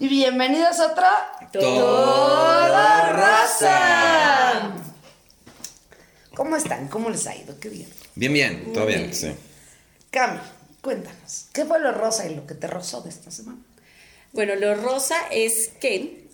Y 0.00 0.06
bienvenidos 0.06 0.78
a 0.78 0.92
otra 0.92 1.10
Toda 1.52 3.12
Raza. 3.12 4.72
¿Cómo 6.36 6.54
están? 6.54 6.86
¿Cómo 6.86 7.10
les 7.10 7.26
ha 7.26 7.34
ido? 7.34 7.58
Qué 7.58 7.68
bien. 7.68 7.88
Bien, 8.14 8.32
bien, 8.32 8.72
todo 8.72 8.86
bien, 8.86 9.12
sí. 9.12 9.32
Cami, 10.12 10.38
cuéntanos, 10.82 11.46
¿qué 11.52 11.64
fue 11.64 11.80
lo 11.80 11.90
rosa 11.90 12.30
y 12.30 12.34
lo 12.36 12.46
que 12.46 12.54
te 12.54 12.68
rozó 12.68 13.00
de 13.00 13.10
esta 13.10 13.32
semana? 13.32 13.58
Bueno, 14.32 14.54
lo 14.54 14.76
rosa 14.76 15.16
es 15.32 15.68
que 15.80 16.28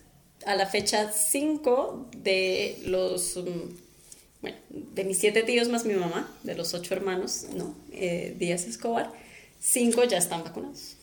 a 0.45 0.57
la 0.57 0.67
fecha 0.67 1.11
5 1.11 2.09
de 2.19 2.83
los, 2.85 3.39
mm, 3.39 4.43
bueno, 4.43 4.59
de 4.69 5.05
mis 5.05 5.19
siete 5.19 5.43
tíos 5.43 5.71
más 5.71 5.87
mi 5.87 5.95
mamá, 5.95 6.31
de 6.43 6.55
los 6.55 6.75
ocho 6.75 6.93
hermanos, 6.93 7.47
¿no? 7.55 7.75
Eh, 7.93 8.37
Díaz 8.39 8.65
Escobar, 8.65 9.11
cinco 9.59 10.05
ya 10.05 10.19
están 10.19 10.45
vacunados. 10.45 10.94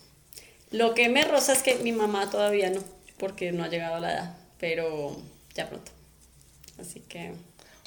Lo 0.71 0.93
que 0.93 1.09
me 1.09 1.23
rosa 1.23 1.53
es 1.53 1.61
que 1.61 1.75
mi 1.75 1.91
mamá 1.91 2.29
todavía 2.29 2.69
no, 2.69 2.81
porque 3.17 3.51
no 3.51 3.63
ha 3.63 3.67
llegado 3.67 3.95
a 3.95 3.99
la 3.99 4.13
edad, 4.13 4.37
pero 4.59 5.21
ya 5.53 5.69
pronto. 5.69 5.91
Así 6.79 7.01
que... 7.01 7.33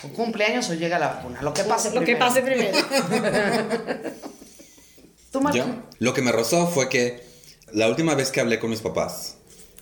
O 0.02 0.08
cumpleaños 0.08 0.68
o 0.68 0.74
llega 0.74 0.98
la 0.98 1.08
vacuna, 1.08 1.40
lo 1.40 1.54
que 1.54 1.64
pase 1.64 1.88
Lo 1.88 2.00
que 2.00 2.16
primero. 2.16 2.26
pase 2.26 2.42
primero. 2.42 2.78
¿Tú, 5.32 5.40
Marco? 5.40 5.58
Yo, 5.58 5.64
lo 5.98 6.12
que 6.12 6.20
me 6.22 6.30
rozó 6.30 6.66
fue 6.66 6.88
que 6.88 7.24
la 7.72 7.88
última 7.88 8.14
vez 8.14 8.30
que 8.30 8.40
hablé 8.40 8.58
con 8.58 8.70
mis 8.70 8.80
papás, 8.80 9.36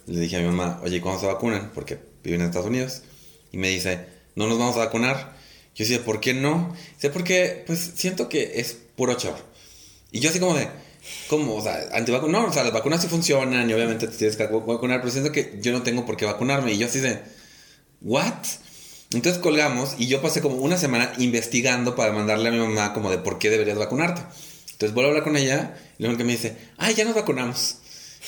le 0.07 0.21
dije 0.21 0.37
a 0.37 0.41
mi 0.41 0.47
mamá, 0.47 0.81
oye, 0.83 0.97
¿y 0.97 1.01
¿cuándo 1.01 1.21
se 1.21 1.27
vacunan? 1.27 1.73
Porque 1.75 1.99
viven 2.23 2.41
en 2.41 2.47
Estados 2.47 2.69
Unidos. 2.69 3.03
Y 3.51 3.59
me 3.59 3.69
dice, 3.69 4.07
no 4.35 4.47
nos 4.47 4.59
vamos 4.59 4.77
a 4.77 4.81
vacunar. 4.81 5.37
Yo 5.75 5.85
decía, 5.85 6.05
¿por 6.05 6.21
qué 6.21 6.35
no? 6.35 6.75
Dice, 6.95 7.11
porque 7.11 7.65
pues 7.67 7.93
siento 7.97 8.29
que 8.29 8.61
es 8.61 8.77
puro 8.97 9.15
chorro. 9.15 9.43
Y 10.11 10.21
yo 10.21 10.31
así 10.31 10.39
como 10.41 10.55
de, 10.55 10.69
¿cómo? 11.29 11.57
O 11.57 11.63
sea, 11.63 11.89
antivacunas, 11.93 12.43
no, 12.43 12.49
o 12.49 12.53
sea, 12.53 12.65
las 12.65 12.73
vacunas 12.73 13.01
sí 13.01 13.09
funcionan 13.09 13.69
y 13.69 13.73
obviamente 13.73 14.07
te 14.07 14.17
tienes 14.17 14.37
que 14.37 14.47
vacunar, 14.47 15.01
pero 15.01 15.11
siento 15.11 15.33
que 15.33 15.59
yo 15.61 15.73
no 15.73 15.83
tengo 15.83 16.07
por 16.07 16.17
qué 16.17 16.25
vacunarme. 16.25 16.73
Y 16.73 16.79
yo 16.79 16.87
así 16.87 17.01
de, 17.01 17.21
¿what? 18.01 18.35
Entonces 19.13 19.41
colgamos 19.43 19.95
y 19.99 20.07
yo 20.07 20.23
pasé 20.23 20.41
como 20.41 20.57
una 20.57 20.79
semana 20.79 21.13
investigando 21.19 21.95
para 21.95 22.13
mandarle 22.13 22.49
a 22.49 22.53
mi 22.53 22.59
mamá 22.59 22.95
como 22.95 23.11
de 23.11 23.19
por 23.19 23.39
qué 23.39 23.51
deberías 23.51 23.79
vacunarte. 23.79 24.23
Entonces 24.73 24.95
vuelvo 24.95 25.09
a 25.09 25.11
hablar 25.11 25.25
con 25.25 25.37
ella 25.37 25.77
y 25.99 26.03
luego 26.03 26.17
que 26.17 26.25
me 26.25 26.33
dice, 26.33 26.57
ay, 26.79 26.95
ya 26.95 27.05
nos 27.05 27.15
vacunamos. 27.15 27.77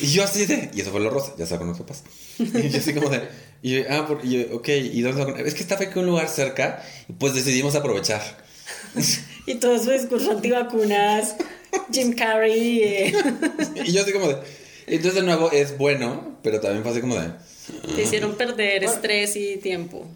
Y 0.01 0.07
yo 0.09 0.25
así 0.25 0.45
de, 0.47 0.71
y 0.75 0.81
eso 0.81 0.91
fue 0.91 1.01
lo 1.01 1.11
rosa, 1.11 1.35
ya 1.39 1.47
se 1.47 1.57
con 1.57 1.69
los 1.69 1.79
papás. 1.79 2.03
Y 2.39 2.69
yo 2.69 2.79
así 2.79 2.93
como 2.95 3.09
de, 3.09 3.29
y 3.63 3.77
yo, 3.77 3.83
ah, 3.91 4.07
por, 4.07 4.25
y 4.25 4.31
yo, 4.31 4.57
ok, 4.57 4.69
¿y 4.69 5.01
dónde 5.03 5.25
vacunan? 5.25 5.47
Es 5.47 5.55
que 5.55 5.63
estaba 5.63 5.85
aquí 5.85 5.99
un 5.99 6.07
lugar 6.07 6.29
cerca, 6.29 6.83
y 7.09 7.13
pues 7.13 7.35
decidimos 7.35 7.77
aprovechar. 7.77 8.21
y 9.47 9.55
todo 9.57 9.79
su 9.79 9.91
discurso 9.91 10.33
antivacunas, 10.33 11.37
Jim 11.93 12.13
Carrey. 12.15 12.83
eh. 12.83 13.15
Y 13.85 13.93
yo 13.93 14.03
así 14.03 14.13
como 14.13 14.29
de, 14.29 14.37
entonces 14.87 15.15
de 15.15 15.23
nuevo 15.23 15.51
es 15.53 15.77
bueno, 15.79 16.37
pero 16.43 16.61
también 16.61 16.83
fue 16.83 16.93
así 16.93 17.01
como 17.01 17.17
de, 17.17 17.31
Te 17.95 18.03
hicieron 18.03 18.35
perder 18.37 18.85
estrés 18.85 19.37
y 19.37 19.57
tiempo. 19.59 20.07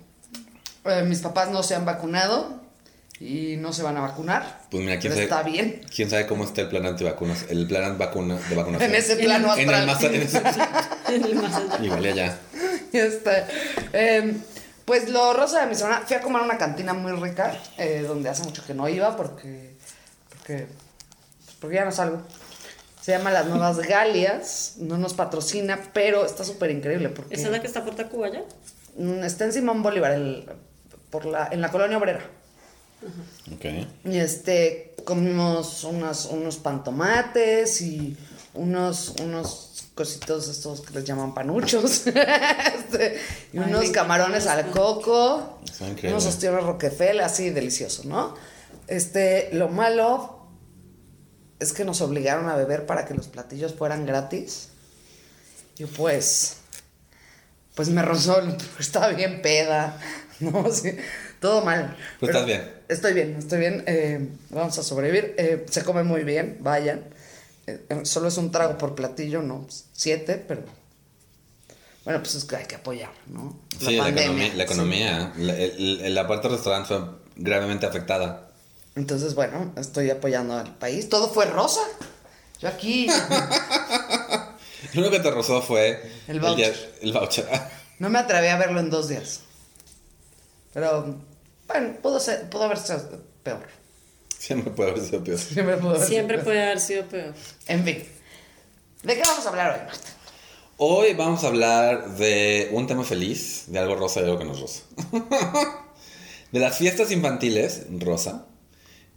Eh, 0.85 1.03
mis 1.07 1.21
papás 1.21 1.51
no 1.51 1.63
se 1.63 1.75
han 1.75 1.85
vacunado 1.85 2.61
y 3.21 3.57
no 3.57 3.73
se 3.73 3.83
van 3.83 3.97
a 3.97 4.01
vacunar. 4.01 4.61
pues 4.71 4.83
mira, 4.85 4.99
quién 4.99 5.13
sabe. 5.13 5.25
está 5.25 5.43
bien. 5.43 5.81
¿Quién 5.95 6.09
sabe 6.09 6.27
cómo 6.27 6.45
está 6.45 6.61
el 6.63 6.69
plan 6.69 6.87
antivacunas? 6.87 7.47
El 7.49 7.67
plan 7.67 7.99
vacuna, 7.99 8.39
de 8.49 8.55
vacunación. 8.55 8.91
En 8.91 8.97
ese 8.97 9.17
plano 9.17 9.55
En 9.57 9.69
el 9.69 9.75
astral. 9.75 9.87
más- 9.87 10.03
en 10.05 10.23
ese- 10.23 10.43
En 11.15 11.25
el 11.25 11.35
más 11.35 11.55
allá. 11.55 11.79
Igual 11.85 12.07
y 12.07 12.09
allá. 12.11 12.39
Este, 12.93 13.45
em, 13.93 14.41
pues 14.87 15.11
lo 15.11 15.35
rosa 15.35 15.61
de 15.61 15.67
mi 15.67 15.75
semana, 15.75 16.03
fui 16.07 16.17
a 16.17 16.23
comer 16.23 16.41
a 16.41 16.45
una 16.47 16.57
cantina 16.57 16.95
muy 16.95 17.13
rica, 17.13 17.55
eh, 17.77 18.03
donde 18.09 18.31
hace 18.31 18.45
mucho 18.45 18.65
que 18.67 18.73
no 18.73 18.89
iba 18.89 19.15
porque, 19.15 19.75
porque, 20.31 20.67
porque 21.61 21.77
ya 21.77 21.85
no 21.85 21.93
salgo. 21.93 22.23
Se 23.01 23.13
llama 23.13 23.31
Las 23.31 23.47
Nuevas 23.47 23.79
Galias, 23.79 24.75
no 24.79 24.99
nos 24.99 25.15
patrocina, 25.15 25.79
pero 25.95 26.27
está 26.27 26.45
súper 26.45 26.71
increíble 26.71 27.09
porque 27.09 27.35
¿Esa 27.37 27.47
es 27.47 27.53
la 27.53 27.61
que 27.61 27.67
está 27.67 27.85
por 27.85 27.95
Tacuba 27.95 28.29
ya? 28.31 28.45
mm, 28.97 29.25
está 29.25 29.45
en 29.45 29.53
Simón 29.53 29.83
Bolívar, 29.83 30.13
el- 30.13 30.47
por 31.11 31.25
la, 31.25 31.49
en 31.51 31.61
la 31.63 31.71
colonia 31.71 31.97
obrera. 31.97 32.21
Ok. 33.55 33.65
Y 34.05 34.19
este, 34.19 34.95
comimos 35.05 35.85
unas, 35.85 36.27
unos 36.27 36.57
pantomates 36.57 37.81
y 37.81 38.17
unos, 38.55 39.15
unos 39.23 39.85
cositos 39.95 40.49
estos 40.49 40.81
que 40.83 40.93
les 40.95 41.05
llaman 41.05 41.33
panuchos. 41.35 42.05
Este, 42.89 43.21
y 43.53 43.59
Ay, 43.59 43.65
unos 43.69 43.91
camarones 43.91 44.47
al 44.47 44.71
coco. 44.71 45.61
Unos 46.05 46.27
ostiones 46.27 46.65
Rockefeller, 46.65 47.23
así 47.23 47.51
delicioso, 47.51 48.03
¿no? 48.05 48.35
Este, 48.87 49.51
lo 49.53 49.69
malo 49.69 50.38
es 51.61 51.73
que 51.73 51.85
nos 51.85 52.01
obligaron 52.01 52.49
a 52.49 52.57
beber 52.57 52.87
para 52.87 53.05
que 53.05 53.15
los 53.15 53.29
platillos 53.29 53.75
fueran 53.75 54.07
gratis. 54.07 54.69
Y 55.79 55.85
pues, 55.87 56.57
pues 57.75 57.89
me 57.89 58.03
rozó, 58.03 58.41
estaba 58.79 59.09
bien 59.11 59.43
peda, 59.43 59.99
¿no? 60.41 60.71
Sí, 60.73 60.93
todo 61.41 61.65
mal. 61.65 61.97
Pero 62.21 62.33
estás 62.33 62.47
bien. 62.47 62.73
Estoy 62.89 63.13
bien, 63.13 63.37
estoy 63.39 63.59
bien. 63.61 63.85
eh, 63.87 64.29
vamos 64.51 64.79
a 64.79 64.83
sobrevivir. 64.83 65.35
eh, 65.39 65.67
se 65.71 65.85
come 65.85 66.03
muy 66.03 66.25
bien, 66.25 66.59
vayan. 66.61 67.05
Eh, 67.67 67.87
solo 68.05 68.29
es 68.29 68.37
un 68.39 68.51
trago 68.51 68.79
por 68.79 68.95
platillo, 68.95 69.43
no 69.43 69.67
siete, 69.93 70.43
pero. 70.49 70.63
Bueno, 72.05 72.21
pues 72.23 72.37
es 72.37 72.45
que 72.47 72.57
hay 72.57 72.65
que 72.65 72.77
apoyar, 72.77 73.11
¿no? 73.27 73.61
Sí, 73.79 73.97
la, 73.97 74.05
pandemia, 74.05 74.47
economía, 74.47 74.55
la, 74.55 74.55
sí. 74.57 74.61
economía 74.63 75.33
la, 75.37 75.57
el- 75.59 76.01
el- 76.01 76.15
la 76.15 76.27
parte 76.27 76.49
del 76.49 76.57
restaurante 76.57 76.89
fue 76.89 77.05
gravemente 77.37 77.85
afectada. 77.85 78.48
Entonces, 78.99 79.37
bueno, 79.37 79.73
estoy 79.77 80.11
apoyando 80.11 80.59
al 80.59 80.75
país. 80.77 81.09
Todo 81.09 81.29
fue 81.31 81.47
rosa. 81.47 81.81
Yo 82.61 82.67
aquí 82.69 83.07
Lo 84.93 85.01
único 85.03 85.11
que 85.13 85.21
te 85.21 85.31
rozó 85.31 85.63
fue 85.63 86.03
El 86.27 86.41
voucher. 86.41 86.95
el 87.01 87.13
voucher. 87.13 87.47
no 88.01 88.11
me 88.11 88.19
atreví 88.19 88.49
a 88.49 88.57
verlo 88.57 88.81
en 88.81 88.91
dos 88.91 89.09
días. 89.09 89.43
Pero, 90.75 91.15
bueno, 91.69 91.95
pudo, 92.03 92.19
ser, 92.19 92.51
pudo 92.51 92.65
haber 92.65 92.79
sido 92.79 93.23
peor. 93.45 93.69
Siempre 94.37 94.73
puede 94.73 94.91
haber 94.91 95.05
sido 95.05 95.23
peor. 95.23 95.39
Siempre 95.39 95.77
pudo 95.77 95.91
haber 95.91 96.07
Siempre 96.09 96.37
sido 96.37 96.45
puede 96.45 96.63
haber 96.65 96.81
sido 96.81 97.05
peor. 97.07 97.33
peor. 97.33 97.35
En 97.69 97.85
fin. 97.85 98.05
¿De 99.05 99.15
qué 99.15 99.23
vamos 99.23 99.47
a 99.47 99.49
hablar 99.51 99.79
hoy, 99.79 99.87
Marta? 99.87 100.09
Hoy 100.79 101.15
vamos 101.15 101.45
a 101.45 101.47
hablar 101.47 102.17
de 102.17 102.71
un 102.73 102.89
tema 102.89 103.05
feliz, 103.05 103.67
de 103.69 103.79
algo 103.79 103.95
rosa 103.95 104.21
y 104.21 104.25
algo 104.25 104.39
que 104.39 104.45
no 104.45 104.55
es 104.55 104.61
rosa. 104.61 104.83
de 106.53 106.59
las 106.59 106.77
fiestas 106.77 107.13
infantiles, 107.13 107.87
rosa, 108.01 108.47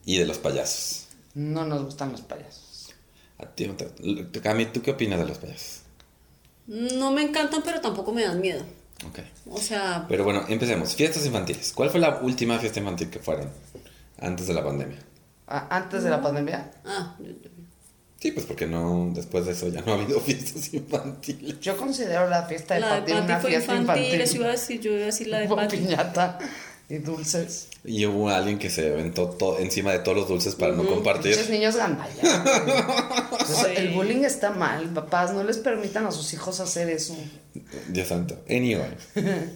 y 0.06 0.18
de 0.18 0.26
los 0.26 0.38
payasos. 0.38 1.08
No 1.34 1.66
nos 1.66 1.84
gustan 1.84 2.12
los 2.12 2.22
payasos. 2.22 2.94
A 3.38 3.46
ti, 3.46 3.68
no 3.68 3.76
te- 3.76 4.42
Cami, 4.42 4.66
¿tú 4.68 4.82
qué 4.82 4.92
opinas 4.92 5.20
de 5.20 5.26
los 5.26 5.38
payasos? 5.38 5.82
No 6.68 7.12
me 7.12 7.22
encantan, 7.24 7.62
pero 7.64 7.82
tampoco 7.82 8.12
me 8.12 8.24
dan 8.24 8.40
miedo. 8.42 8.64
Ok. 9.08 9.20
O 9.50 9.58
sea, 9.60 10.06
Pero 10.08 10.24
bueno, 10.24 10.46
empecemos. 10.48 10.96
Fiestas 10.96 11.26
infantiles. 11.26 11.74
¿Cuál 11.74 11.90
fue 11.90 12.00
la 12.00 12.18
última 12.22 12.60
fiesta 12.60 12.80
infantil 12.80 13.10
que 13.10 13.20
fueron 13.20 13.50
antes 14.20 14.46
de 14.48 14.54
la 14.54 14.64
pandemia? 14.64 15.00
Ah, 15.48 15.68
Antes 15.72 16.04
de 16.04 16.10
la 16.12 16.22
pandemia, 16.22 16.72
ah, 16.86 17.16
yo- 17.20 17.26
yo- 17.32 17.50
Sí, 18.20 18.32
pues 18.32 18.46
porque 18.46 18.68
no, 18.68 19.10
después 19.16 19.46
de 19.48 19.54
eso 19.54 19.68
ya 19.70 19.82
no 19.82 19.94
ha 19.94 19.96
habido 19.96 20.20
fiestas 20.22 20.72
infantiles. 20.76 21.60
yo 21.60 21.76
considero 21.76 22.30
la 22.30 22.44
fiesta 22.44 22.78
la 22.80 23.02
de 23.02 23.12
infantil 23.12 23.16
Patty 23.16 23.26
una 23.32 23.40
fue 23.40 23.50
fiesta 23.50 23.76
infantil, 23.76 24.04
infantil. 24.06 24.22
eso 24.22 24.36
iba 24.36 24.46
a 24.46 24.52
decir, 24.52 24.80
yo 24.82 24.92
iba 24.92 25.02
a 25.02 25.06
decir 25.06 25.28
la 25.28 25.40
de 25.40 25.48
piñata 25.70 26.38
y 26.92 26.98
dulces. 26.98 27.68
Y 27.86 28.06
hubo 28.06 28.30
alguien 28.30 28.60
que 28.60 28.70
se 28.70 28.92
aventó 28.92 29.58
encima 29.60 29.94
de 29.94 30.00
todos 30.00 30.18
los 30.18 30.28
dulces 30.28 30.56
para 30.56 30.74
no 30.74 30.86
compartir. 30.86 31.32
Muchos 31.32 31.50
niños 31.50 31.76
Sí. 33.48 33.66
El 33.78 33.94
bullying 33.94 34.24
está 34.24 34.52
mal. 34.52 34.90
Papás, 34.90 35.34
no 35.34 35.44
les 35.44 35.58
permitan 35.58 36.06
a 36.06 36.12
sus 36.12 36.34
hijos 36.34 36.60
hacer 36.60 36.90
eso. 36.90 37.16
Dios 37.88 38.10
santo. 38.10 38.44
Anyway. 38.50 38.92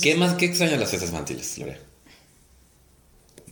¿Qué 0.00 0.14
más? 0.14 0.34
¿Qué 0.34 0.46
extrañan 0.46 0.78
las 0.78 0.90
fiestas 0.90 1.10
infantiles, 1.10 1.54
Gloria? 1.56 1.78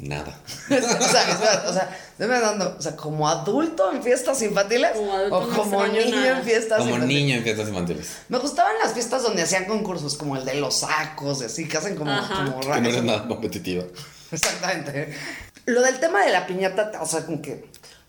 Nada. 0.02 0.34
o 0.70 1.08
sea, 1.08 1.30
espera, 1.30 1.64
o 1.68 1.72
sea, 1.72 1.98
dime 2.18 2.40
dando, 2.40 2.74
o 2.78 2.80
sea, 2.82 2.96
como 2.96 3.28
adulto 3.28 3.92
en 3.92 4.02
fiestas 4.02 4.40
infantiles 4.42 4.92
Como 4.92 5.12
adulto 5.12 5.36
o 5.36 5.48
como 5.50 5.86
niño 5.86 6.16
nada. 6.16 6.38
en 6.38 6.44
fiestas 6.44 6.78
Como 6.78 6.90
infantiles. 6.94 7.22
niño 7.22 7.36
en 7.36 7.42
fiestas 7.42 7.68
infantiles. 7.68 8.08
Me 8.28 8.38
gustaban 8.38 8.72
las 8.82 8.92
fiestas 8.94 9.22
donde 9.22 9.42
hacían 9.42 9.66
concursos, 9.66 10.16
como 10.16 10.36
el 10.36 10.44
de 10.44 10.54
los 10.54 10.78
sacos, 10.80 11.42
y 11.42 11.44
así, 11.44 11.68
que 11.68 11.76
hacen 11.76 11.96
como, 11.96 12.10
Ajá. 12.10 12.44
como 12.44 12.60
Que 12.60 12.80
no 12.80 12.88
eres 12.88 13.02
nada 13.04 13.28
competitiva. 13.28 13.84
Exactamente. 14.32 15.14
Lo 15.66 15.82
del 15.82 16.00
tema 16.00 16.24
de 16.24 16.32
la 16.32 16.46
piñata, 16.46 16.92
o 17.00 17.06
sea, 17.06 17.26
como 17.26 17.42
que 17.42 17.68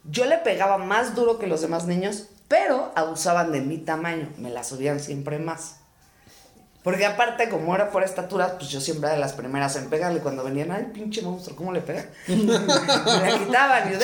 yo 0.10 0.26
le 0.26 0.38
pegaba 0.38 0.78
más 0.78 1.14
duro 1.16 1.38
que 1.40 1.48
los 1.48 1.62
demás 1.62 1.86
niños, 1.86 2.26
pero 2.48 2.92
abusaban 2.96 3.52
de 3.52 3.62
mi 3.62 3.78
tamaño, 3.78 4.30
me 4.38 4.50
la 4.50 4.64
subían 4.64 5.00
siempre 5.00 5.40
más. 5.40 5.76
Porque 6.84 7.06
aparte, 7.06 7.48
como 7.48 7.76
era 7.76 7.92
por 7.92 8.04
estatura, 8.04 8.58
pues 8.58 8.72
yo 8.72 8.82
siempre 8.82 9.08
era 9.08 9.14
de 9.16 9.22
las 9.22 9.34
primeras 9.34 9.76
en 9.76 9.88
pegarle. 9.90 10.20
Cuando 10.20 10.44
venían, 10.44 10.72
ay, 10.72 10.88
pinche 10.92 11.22
monstruo, 11.22 11.56
¿cómo 11.56 11.72
le 11.72 11.82
pega? 11.82 12.06
me 12.28 12.36
la 12.38 13.38
quitaban 13.38 13.90
y 13.90 13.94
yo, 13.94 14.00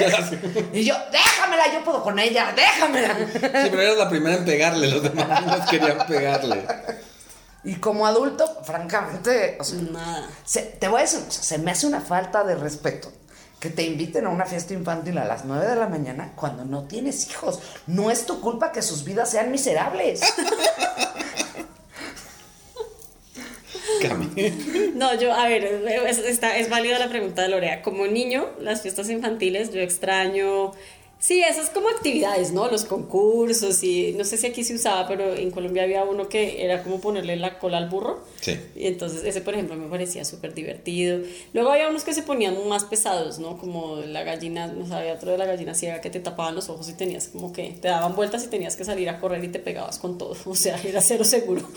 y 0.73 0.83
yo, 0.85 0.95
déjamela, 1.11 1.73
yo 1.73 1.83
puedo 1.83 2.03
con 2.03 2.19
ella, 2.19 2.53
déjamela. 2.55 3.15
Sí, 3.31 3.67
pero 3.71 3.81
eras 3.81 3.97
la 3.97 4.09
primera 4.09 4.35
en 4.37 4.45
pegarle. 4.45 4.91
Los 4.91 5.01
demás 5.01 5.41
niños 5.41 5.69
querían 5.69 6.05
pegarle. 6.07 6.67
Y 7.63 7.75
como 7.77 8.05
adulto, 8.05 8.61
francamente, 8.63 9.57
o 9.59 9.63
sea, 9.63 9.79
Nada. 9.91 10.29
se- 10.45 10.61
te 10.61 10.87
voy 10.87 10.99
a 10.99 11.01
decir, 11.01 11.19
o 11.27 11.31
sea, 11.31 11.43
se 11.43 11.57
me 11.57 11.71
hace 11.71 11.87
una 11.87 11.99
falta 12.01 12.43
de 12.43 12.53
respeto 12.55 13.11
que 13.59 13.71
te 13.71 13.81
inviten 13.81 14.27
a 14.27 14.29
una 14.29 14.45
fiesta 14.45 14.75
infantil 14.75 15.17
a 15.17 15.25
las 15.25 15.43
9 15.45 15.65
de 15.67 15.75
la 15.75 15.87
mañana 15.87 16.31
cuando 16.35 16.63
no 16.63 16.83
tienes 16.83 17.27
hijos. 17.31 17.59
No 17.87 18.11
es 18.11 18.27
tu 18.27 18.39
culpa 18.39 18.71
que 18.71 18.83
sus 18.83 19.03
vidas 19.03 19.31
sean 19.31 19.49
miserables. 19.49 20.21
No, 24.95 25.19
yo, 25.19 25.33
a 25.33 25.47
ver, 25.47 25.63
es, 26.07 26.19
está, 26.19 26.57
es 26.57 26.69
válida 26.69 26.97
la 26.99 27.09
pregunta 27.09 27.41
de 27.43 27.49
Lorea. 27.49 27.81
Como 27.81 28.07
niño, 28.07 28.47
las 28.59 28.81
fiestas 28.81 29.09
infantiles, 29.09 29.71
yo 29.71 29.81
extraño. 29.81 30.71
Sí, 31.19 31.41
esas 31.41 31.71
como 31.71 31.89
actividades, 31.89 32.51
¿no? 32.51 32.69
Los 32.69 32.85
concursos 32.85 33.83
y 33.83 34.13
no 34.15 34.23
sé 34.23 34.37
si 34.37 34.45
aquí 34.45 34.63
se 34.63 34.75
usaba, 34.75 35.07
pero 35.07 35.33
en 35.33 35.49
Colombia 35.49 35.81
había 35.81 36.03
uno 36.03 36.29
que 36.29 36.63
era 36.63 36.83
como 36.83 37.01
ponerle 37.01 37.35
la 37.37 37.57
cola 37.57 37.79
al 37.79 37.89
burro. 37.89 38.23
Sí. 38.39 38.59
Y 38.75 38.85
entonces 38.85 39.23
ese, 39.23 39.41
por 39.41 39.55
ejemplo, 39.55 39.75
me 39.75 39.87
parecía 39.87 40.23
súper 40.25 40.53
divertido. 40.53 41.19
Luego 41.53 41.71
había 41.71 41.89
unos 41.89 42.03
que 42.03 42.13
se 42.13 42.21
ponían 42.21 42.55
más 42.69 42.83
pesados, 42.83 43.39
¿no? 43.39 43.57
Como 43.57 43.95
la 43.97 44.21
gallina, 44.23 44.67
no 44.67 44.85
sabía, 44.85 45.13
otro 45.13 45.31
de 45.31 45.39
la 45.39 45.45
gallina 45.45 45.73
ciega 45.73 46.01
que 46.01 46.11
te 46.11 46.19
tapaban 46.19 46.53
los 46.53 46.69
ojos 46.69 46.87
y 46.87 46.93
tenías 46.93 47.29
como 47.29 47.51
que 47.51 47.71
te 47.81 47.87
daban 47.87 48.15
vueltas 48.15 48.43
y 48.43 48.47
tenías 48.47 48.75
que 48.75 48.85
salir 48.85 49.09
a 49.09 49.19
correr 49.19 49.43
y 49.43 49.47
te 49.47 49.59
pegabas 49.59 49.97
con 49.97 50.17
todo. 50.19 50.35
O 50.45 50.55
sea, 50.55 50.79
era 50.83 51.01
cero 51.01 51.23
seguro. 51.23 51.67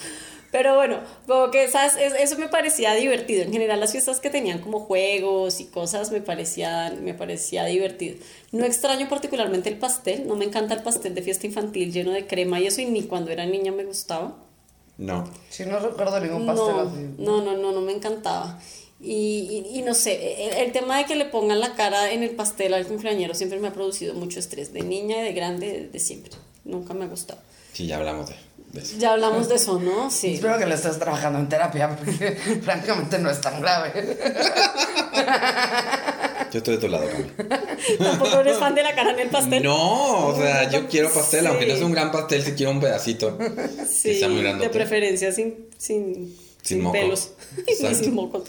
Pero 0.53 0.75
bueno, 0.75 0.99
como 1.27 1.51
que 1.53 1.69
¿sabes? 1.69 1.95
Es- 1.97 2.15
eso 2.21 2.37
me 2.39 2.49
parecía 2.49 2.95
divertido. 2.95 3.43
En 3.43 3.53
general, 3.53 3.79
las 3.79 3.93
fiestas 3.93 4.19
que 4.21 4.31
tenían 4.31 4.59
como 4.61 4.81
juegos 4.81 5.61
y 5.61 5.67
cosas 5.67 6.11
me 6.11 6.21
parecían, 6.21 7.05
me 7.05 7.15
parecía 7.15 7.65
divertido. 7.67 8.17
No 8.53 8.65
extraño 8.65 9.09
particularmente 9.09 9.69
el 9.69 9.79
pastel. 9.79 10.27
No 10.27 10.35
me 10.37 10.45
encanta 10.45 10.75
el 10.75 10.83
pastel 10.83 11.15
de 11.15 11.23
fiesta 11.23 11.47
infantil 11.47 11.93
lleno 11.93 12.11
de 12.13 12.27
crema 12.27 12.59
y 12.61 12.67
eso, 12.67 12.81
y 12.81 12.87
ni 12.87 13.03
cuando 13.05 13.31
era 13.31 13.47
niña 13.47 13.71
me 13.71 13.85
gustaba. 13.85 14.37
No. 14.99 15.25
Si 15.49 15.65
no 15.65 15.79
recuerdo 15.79 16.21
ningún 16.21 16.45
pastel 16.47 16.67
No, 16.77 16.81
así. 16.81 17.09
no, 17.19 17.41
no, 17.43 17.57
no, 17.57 17.73
no 17.73 17.81
me 17.81 17.93
encantaba. 17.93 18.59
Y, 19.03 19.65
y- 19.73 19.79
y 19.79 19.83
no 19.83 19.95
sé, 19.95 20.49
el, 20.49 20.67
el 20.67 20.73
tema 20.73 20.99
de 20.99 21.07
que 21.07 21.15
le 21.15 21.25
pongan 21.25 21.59
la 21.61 21.75
cara 21.75 22.13
en 22.13 22.23
el 22.23 22.31
pastel 22.31 22.75
al 22.75 22.87
cumpleañero 22.87 23.35
siempre 23.35 23.59
me 23.59 23.69
ha 23.69 23.73
producido 23.73 24.13
mucho 24.15 24.39
estrés, 24.39 24.75
de 24.75 24.83
niña 24.83 25.21
y 25.21 25.23
de 25.23 25.33
grande, 25.33 25.67
de, 25.73 25.89
de 25.89 25.99
siempre. 26.01 26.33
Nunca 26.65 26.93
me 26.93 27.07
ha 27.07 27.09
gustado. 27.09 27.41
Sí, 27.73 27.87
ya 27.87 27.97
hablamos 27.97 28.29
de, 28.29 28.35
de 28.73 28.81
eso. 28.83 28.97
Ya 28.99 29.13
hablamos 29.13 29.49
de 29.49 29.57
eso, 29.57 29.79
¿no? 29.81 30.11
Sí. 30.11 30.35
Espero 30.35 30.59
que 30.59 30.67
lo 30.67 30.75
estés 30.75 30.99
trabajando 30.99 31.39
en 31.39 31.49
terapia, 31.49 31.97
porque 31.97 32.33
francamente 32.65 33.19
no 33.19 33.31
es 33.31 33.41
tan 33.41 33.61
grave. 33.61 34.19
Yo 36.53 36.59
estoy 36.59 36.75
de 36.77 36.81
tu 36.81 36.89
lado, 36.89 37.07
Cami. 37.09 37.49
Tampoco 37.99 38.41
eres 38.41 38.59
fan 38.59 38.75
de 38.75 38.83
la 38.83 38.95
cara 38.95 39.13
en 39.13 39.21
el 39.21 39.29
pastel. 39.29 39.63
No, 39.63 40.27
o 40.29 40.37
sea, 40.37 40.69
yo 40.71 40.87
quiero 40.91 41.13
pastel, 41.13 41.41
Sí. 41.43 41.47
aunque 41.47 41.67
no 41.67 41.77
sea 41.77 41.87
un 41.87 41.93
gran 41.93 42.11
pastel, 42.11 42.43
sí 42.43 42.53
quiero 42.57 42.73
un 42.73 42.81
pedacito. 42.81 43.39
Sí, 43.89 44.21
muy 44.29 44.43
de 44.43 44.69
preferencia 44.71 45.31
sin, 45.33 45.67
sin, 45.79 46.37
sin, 46.63 46.81
moco. 46.83 46.93
pelos 46.93 47.31
y 47.67 47.73
Exacto. 47.73 47.99
sin 47.99 48.15
mocos. 48.15 48.43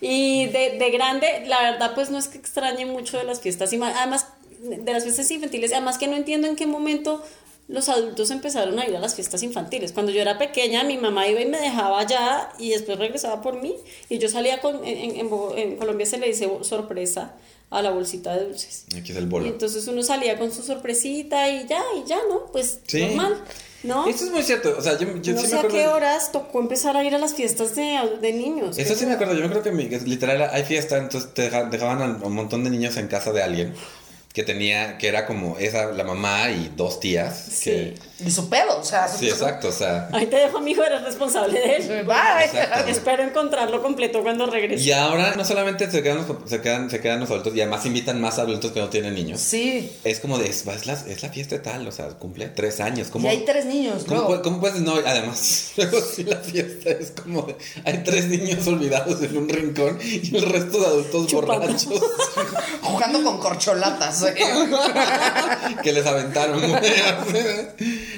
Y 0.00 0.46
de, 0.46 0.78
de 0.78 0.90
grande, 0.90 1.44
la 1.46 1.62
verdad, 1.62 1.92
pues 1.94 2.10
no 2.10 2.18
es 2.18 2.28
que 2.28 2.38
extrañe 2.38 2.86
mucho 2.86 3.18
de 3.18 3.24
las 3.24 3.40
fiestas, 3.40 3.72
infa- 3.72 3.92
además 3.96 4.26
de 4.62 4.92
las 4.92 5.02
fiestas 5.04 5.30
infantiles, 5.30 5.72
además 5.72 5.98
que 5.98 6.06
no 6.08 6.16
entiendo 6.16 6.46
en 6.48 6.56
qué 6.56 6.66
momento 6.66 7.22
los 7.68 7.88
adultos 7.88 8.30
empezaron 8.30 8.78
a 8.78 8.86
ir 8.86 8.96
a 8.96 9.00
las 9.00 9.14
fiestas 9.16 9.42
infantiles. 9.42 9.92
Cuando 9.92 10.12
yo 10.12 10.20
era 10.22 10.38
pequeña, 10.38 10.84
mi 10.84 10.98
mamá 10.98 11.26
iba 11.26 11.40
y 11.40 11.46
me 11.46 11.58
dejaba 11.58 12.00
allá 12.00 12.50
y 12.58 12.70
después 12.70 12.98
regresaba 12.98 13.42
por 13.42 13.60
mí 13.60 13.74
y 14.08 14.18
yo 14.18 14.28
salía 14.28 14.60
con, 14.60 14.84
en, 14.84 15.76
Colombia 15.76 16.06
se 16.06 16.18
le 16.18 16.28
dice 16.28 16.48
sorpresa 16.62 17.34
a 17.70 17.82
la 17.82 17.90
bolsita 17.90 18.36
de 18.36 18.44
dulces. 18.46 18.84
Aquí 18.96 19.10
es 19.10 19.18
el 19.18 19.24
Y 19.24 19.26
bolo. 19.26 19.46
entonces 19.46 19.86
uno 19.88 20.02
salía 20.04 20.38
con 20.38 20.52
su 20.52 20.62
sorpresita 20.62 21.48
y 21.48 21.66
ya, 21.66 21.82
y 21.96 22.08
ya, 22.08 22.18
¿no? 22.28 22.46
Pues 22.52 22.78
Sí. 22.86 23.00
normal, 23.04 23.42
¿no? 23.82 24.06
Eso 24.06 24.26
es 24.26 24.30
muy 24.30 24.44
cierto. 24.44 24.76
O 24.78 24.80
sea, 24.80 24.96
yo, 24.96 25.08
yo 25.20 25.32
no 25.34 25.40
sí 25.40 25.46
sé 25.48 25.54
me 25.54 25.56
a 25.56 25.64
acuerdo. 25.64 25.76
qué 25.76 25.88
horas 25.88 26.30
tocó 26.30 26.60
empezar 26.60 26.96
a 26.96 27.02
ir 27.02 27.16
a 27.16 27.18
las 27.18 27.34
fiestas 27.34 27.74
de, 27.74 27.98
de 28.20 28.32
niños. 28.32 28.78
Eso 28.78 28.94
sí 28.94 29.04
me 29.06 29.14
acuerdo. 29.14 29.32
Yo 29.34 29.40
me 29.40 29.46
acuerdo 29.46 29.64
que, 29.64 29.72
mi- 29.72 29.88
que 29.88 29.98
literal 29.98 30.42
hay 30.52 30.62
fiesta, 30.62 30.98
entonces 30.98 31.34
te 31.34 31.42
deja- 31.42 31.64
dejaban 31.64 32.00
a 32.22 32.24
un 32.24 32.32
montón 32.32 32.62
de 32.62 32.70
niños 32.70 32.96
en 32.96 33.08
casa 33.08 33.32
de 33.32 33.42
alguien 33.42 33.74
que 34.36 34.42
tenía, 34.42 34.98
que 34.98 35.08
era 35.08 35.24
como 35.24 35.56
esa, 35.56 35.92
la 35.92 36.04
mamá 36.04 36.50
y 36.50 36.70
dos 36.76 37.00
tías. 37.00 37.58
Que, 37.64 37.94
Y 38.24 38.30
su 38.30 38.48
pedo, 38.48 38.80
o 38.80 38.84
sea. 38.84 39.08
su- 39.08 39.18
sí, 39.18 39.28
exacto. 39.28 39.68
O 39.68 39.72
sea, 39.72 40.08
Ahí 40.12 40.26
te 40.26 40.36
dejo, 40.36 40.56
amigo, 40.58 40.82
eres 40.82 41.02
responsable 41.02 41.58
de 41.60 41.76
él. 41.76 42.04
Bye. 42.06 42.44
Exacto. 42.46 42.90
Espero 42.90 43.22
encontrarlo 43.22 43.82
completo 43.82 44.22
cuando 44.22 44.46
regrese. 44.46 44.82
y 44.84 44.92
ahora 44.92 45.34
no 45.36 45.44
solamente 45.44 45.90
se 45.90 46.02
quedan, 46.02 46.18
los, 46.26 46.26
se, 46.48 46.62
quedan, 46.62 46.88
se 46.90 47.00
quedan 47.00 47.20
los 47.20 47.28
adultos 47.30 47.54
y 47.54 47.60
además 47.60 47.84
invitan 47.84 48.18
más 48.20 48.38
adultos 48.38 48.72
que 48.72 48.80
no 48.80 48.88
tienen 48.88 49.14
niños. 49.14 49.40
Sí. 49.40 49.92
Es 50.04 50.20
como 50.20 50.38
de, 50.38 50.48
es, 50.48 50.66
es 50.66 50.86
la, 50.86 50.94
es 50.94 51.22
la 51.22 51.28
fiesta 51.28 51.60
tal, 51.60 51.86
o 51.86 51.92
sea, 51.92 52.08
cumple 52.08 52.48
tres 52.48 52.80
años. 52.80 53.08
¿Cómo, 53.08 53.26
Y 53.26 53.30
hay 53.30 53.44
tres 53.44 53.66
niños, 53.66 54.04
¿Cómo, 54.08 54.22
luego. 54.28 54.42
cómo 54.42 54.60
puedes 54.60 54.80
no? 54.80 54.94
Además, 55.04 55.72
luego 55.76 55.98
sí 56.00 56.24
la 56.24 56.38
fiesta 56.38 56.90
es 56.90 57.10
como 57.10 57.42
de, 57.42 57.56
hay 57.84 58.02
tres 58.02 58.28
niños 58.28 58.66
olvidados 58.66 59.22
en 59.22 59.36
un 59.36 59.48
rincón 59.48 59.98
y 60.02 60.34
el 60.34 60.42
resto 60.50 60.78
de 60.80 60.86
adultos 60.86 61.26
Chupando. 61.26 61.66
borrachos 61.66 62.00
Jugando 62.82 63.22
con 63.24 63.38
corcholatas. 63.40 64.22
¿eh? 64.22 64.34
que 65.82 65.92
les 65.92 66.06
aventaron. 66.06 66.62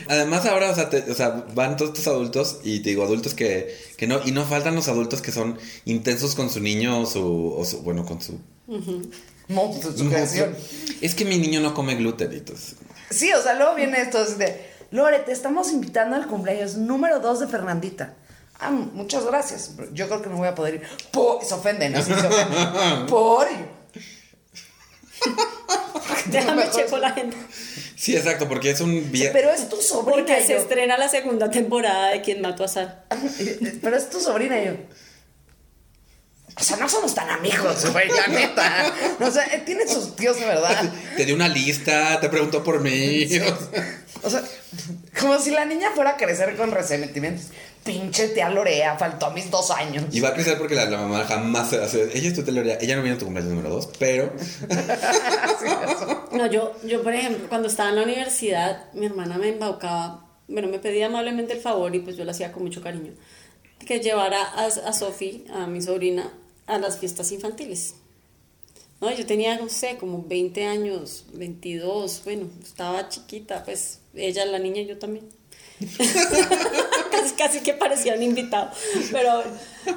Además 0.08 0.46
ahora, 0.46 0.70
o 0.70 0.74
sea, 0.74 0.88
te- 0.90 1.10
o 1.10 1.14
sea, 1.14 1.44
van 1.54 1.76
todos 1.76 1.90
estos 1.92 2.06
adultos 2.08 2.58
y 2.64 2.80
te 2.80 2.90
digo 2.90 3.04
adultos 3.04 3.34
que, 3.34 3.76
que 3.96 4.06
no 4.06 4.20
y 4.24 4.32
no 4.32 4.44
faltan 4.46 4.74
los 4.74 4.88
adultos 4.88 5.20
que 5.22 5.32
son 5.32 5.58
intensos 5.84 6.34
con 6.34 6.50
su 6.50 6.60
niño 6.60 7.00
o 7.02 7.06
su, 7.06 7.54
o 7.56 7.64
su- 7.64 7.80
bueno 7.82 8.04
con 8.04 8.20
su 8.20 8.38
Monstruo, 9.48 9.92
su 9.96 10.08
creación. 10.08 10.54
Es 11.00 11.14
que 11.14 11.24
mi 11.24 11.38
niño 11.38 11.60
no 11.60 11.72
come 11.74 11.94
gluten, 11.94 12.32
y 12.32 12.36
entonces, 12.36 12.74
Sí, 13.10 13.32
o 13.32 13.42
sea, 13.42 13.54
luego 13.54 13.74
viene 13.74 14.00
esto 14.02 14.18
así 14.18 14.34
de, 14.34 14.68
Lore, 14.90 15.20
te 15.20 15.32
estamos 15.32 15.72
invitando 15.72 16.16
al 16.16 16.26
cumpleaños 16.26 16.76
número 16.76 17.20
2 17.20 17.40
de 17.40 17.46
Fernandita. 17.48 18.14
Ah, 18.60 18.70
muchas 18.70 19.24
gracias. 19.24 19.72
Yo 19.92 20.08
creo 20.08 20.20
que 20.20 20.28
no 20.28 20.36
voy 20.36 20.48
a 20.48 20.54
poder 20.54 20.74
ir. 20.74 20.82
Por... 21.12 21.44
Se 21.44 21.54
ofenden, 21.54 21.94
así 21.96 22.12
se 22.12 22.26
ofenden. 22.26 23.06
Por... 23.06 23.46
Déjame 26.26 26.64
Mejor- 26.64 26.74
checo 26.84 26.98
la 26.98 27.10
gente. 27.12 27.36
Sí, 27.96 28.16
exacto, 28.16 28.48
porque 28.48 28.70
es 28.70 28.80
un 28.80 29.10
vie- 29.12 29.30
Pero 29.32 29.50
es 29.50 29.68
tu 29.68 29.76
sobrina. 29.80 30.24
Porque 30.26 30.44
se 30.44 30.56
estrena 30.56 30.96
la 30.98 31.08
segunda 31.08 31.50
temporada 31.50 32.10
de 32.10 32.20
Quien 32.20 32.40
Mató 32.40 32.64
a 32.64 32.68
Sara. 32.68 33.04
Pero 33.82 33.96
es 33.96 34.08
tu 34.10 34.20
sobrina 34.20 34.60
y 34.60 34.66
yo. 34.66 34.72
O 36.60 36.64
sea, 36.64 36.76
no 36.76 36.88
somos 36.88 37.14
tan 37.14 37.30
amigos, 37.30 37.92
güey, 37.92 38.08
la 38.08 38.26
neta. 38.26 38.92
O 39.20 39.30
sea, 39.30 39.44
eh, 39.46 39.62
tiene 39.64 39.86
sus 39.86 40.16
tíos 40.16 40.38
de 40.40 40.44
verdad. 40.46 40.92
te 41.16 41.24
dio 41.24 41.36
una 41.36 41.46
lista, 41.46 42.18
te 42.20 42.28
preguntó 42.28 42.64
por 42.64 42.80
mí. 42.80 43.28
O 44.24 44.28
sea, 44.30 44.42
como 45.20 45.38
si 45.38 45.52
la 45.52 45.64
niña 45.64 45.90
fuera 45.94 46.10
a 46.10 46.16
crecer 46.16 46.56
con 46.56 46.72
resentimientos. 46.72 47.46
Pinche 47.88 48.28
tía 48.28 48.50
Lorea, 48.50 48.98
faltó 48.98 49.26
a 49.26 49.30
mis 49.30 49.50
dos 49.50 49.70
años. 49.70 50.04
Y 50.12 50.20
va 50.20 50.28
a 50.28 50.34
crecer 50.34 50.58
porque 50.58 50.74
la, 50.74 50.84
la 50.84 50.98
mamá 50.98 51.24
jamás 51.24 51.70
se 51.70 51.82
hace. 51.82 52.04
Ella 52.16 52.28
es 52.28 52.34
tu 52.34 52.42
teloría. 52.42 52.78
Ella 52.80 52.96
no 52.96 53.02
vino 53.02 53.14
a 53.14 53.18
tu 53.18 53.24
cumpleaños 53.24 53.54
número 53.54 53.74
dos, 53.74 53.88
pero. 53.98 54.32
No, 56.32 56.46
yo, 56.46 56.74
yo, 56.84 57.02
por 57.02 57.14
ejemplo, 57.14 57.48
cuando 57.48 57.68
estaba 57.68 57.88
en 57.88 57.96
la 57.96 58.02
universidad, 58.02 58.92
mi 58.92 59.06
hermana 59.06 59.38
me 59.38 59.48
embaucaba, 59.48 60.24
bueno, 60.46 60.68
me 60.68 60.78
pedía 60.78 61.06
amablemente 61.06 61.54
el 61.54 61.60
favor 61.60 61.94
y 61.96 62.00
pues 62.00 62.16
yo 62.16 62.24
lo 62.24 62.30
hacía 62.30 62.52
con 62.52 62.62
mucho 62.62 62.80
cariño, 62.82 63.12
que 63.84 63.98
llevara 63.98 64.42
a, 64.42 64.66
a 64.66 64.92
Sofi, 64.92 65.46
a 65.52 65.66
mi 65.66 65.80
sobrina, 65.80 66.30
a 66.66 66.78
las 66.78 66.98
fiestas 66.98 67.32
infantiles. 67.32 67.94
No, 69.00 69.10
yo 69.12 69.26
tenía, 69.26 69.56
no 69.58 69.68
sé, 69.68 69.96
como 69.96 70.22
20 70.26 70.64
años, 70.64 71.24
22, 71.32 72.22
bueno, 72.24 72.48
estaba 72.62 73.08
chiquita, 73.08 73.64
pues 73.64 74.00
ella, 74.14 74.44
la 74.44 74.58
niña 74.58 74.82
yo 74.82 74.98
también. 74.98 75.28
casi, 77.20 77.34
casi 77.36 77.60
que 77.60 77.74
parecía 77.74 78.14
un 78.14 78.22
invitado. 78.22 78.70
Pero 79.12 79.42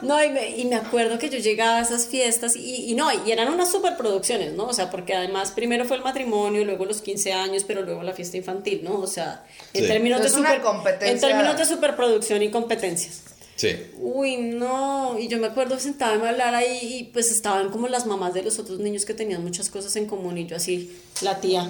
no, 0.02 0.24
y 0.24 0.30
me, 0.30 0.50
y 0.58 0.66
me 0.66 0.76
acuerdo 0.76 1.20
que 1.20 1.30
yo 1.30 1.38
llegaba 1.40 1.78
a 1.78 1.82
esas 1.82 2.08
fiestas 2.08 2.56
y, 2.56 2.90
y 2.92 2.96
no, 2.96 3.10
y 3.26 3.32
eran 3.32 3.54
unas 3.54 3.72
superproducciones, 3.72 4.54
¿no? 4.54 4.66
O 4.68 4.74
sea, 4.74 4.90
porque 4.90 5.14
además 5.14 5.52
primero 5.52 5.86
fue 5.86 5.98
el 5.98 6.04
matrimonio, 6.04 6.64
luego 6.66 6.86
los 6.86 7.02
15 7.02 7.34
años, 7.34 7.64
pero 7.66 7.82
luego 7.82 8.04
la 8.04 8.14
fiesta 8.14 8.38
infantil, 8.38 8.82
¿no? 8.84 9.00
O 9.00 9.08
sea, 9.08 9.44
en 9.74 9.82
Sí. 9.84 9.88
términos 9.88 10.22
de 10.22 10.30
super, 10.30 10.62
en 11.02 11.20
términos 11.20 11.58
de 11.58 11.66
superproducción 11.66 12.42
y 12.44 12.50
competencias. 12.52 13.22
Sí. 13.62 13.92
Uy, 14.00 14.38
no, 14.38 15.20
y 15.20 15.28
yo 15.28 15.38
me 15.38 15.46
acuerdo 15.46 15.80
sentarme 15.80 16.26
a 16.26 16.30
hablar 16.32 16.56
ahí 16.56 16.80
y 16.82 17.04
pues 17.14 17.30
estaban 17.30 17.70
como 17.70 17.88
las 17.88 18.08
mamás 18.08 18.34
de 18.34 18.42
los 18.42 18.58
otros 18.58 18.80
niños 18.80 19.06
que 19.06 19.14
tenían 19.14 19.44
muchas 19.44 19.70
cosas 19.70 19.96
en 19.98 20.08
común 20.08 20.36
y 20.40 20.48
yo 20.48 20.56
así, 20.56 21.00
la 21.22 21.40
tía, 21.40 21.70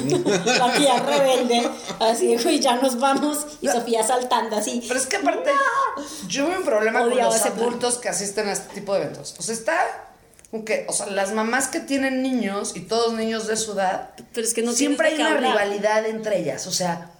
la 0.46 0.72
tía 0.74 0.98
rebelde, 1.00 1.68
así, 1.98 2.38
uy, 2.42 2.58
ya 2.58 2.76
nos 2.76 2.98
vamos 2.98 3.44
y 3.60 3.68
Sofía 3.68 4.02
saltando 4.02 4.56
así. 4.56 4.82
Pero 4.88 4.98
es 4.98 5.06
que 5.06 5.16
aparte, 5.16 5.50
yo 6.26 6.48
veo 6.48 6.56
un 6.60 6.64
problema 6.64 7.00
con 7.00 7.10
los 7.10 7.38
plan. 7.38 7.52
adultos 7.52 7.98
que 7.98 8.08
asisten 8.08 8.48
a 8.48 8.52
este 8.52 8.72
tipo 8.72 8.94
de 8.94 9.02
eventos. 9.02 9.36
O 9.38 9.42
sea, 9.42 9.54
está 9.54 9.76
como 10.50 10.64
que, 10.64 10.86
o 10.88 10.92
sea, 10.94 11.04
las 11.08 11.34
mamás 11.34 11.68
que 11.68 11.80
tienen 11.80 12.22
niños 12.22 12.72
y 12.74 12.80
todos 12.80 13.12
niños 13.12 13.46
de 13.46 13.58
su 13.58 13.72
edad, 13.72 14.14
Pero 14.32 14.46
es 14.46 14.54
que 14.54 14.62
no 14.62 14.72
siempre 14.72 15.08
hay 15.08 15.16
una 15.16 15.32
hablar. 15.32 15.52
rivalidad 15.52 16.06
entre 16.06 16.38
ellas. 16.38 16.66
O 16.66 16.72
sea, 16.72 17.10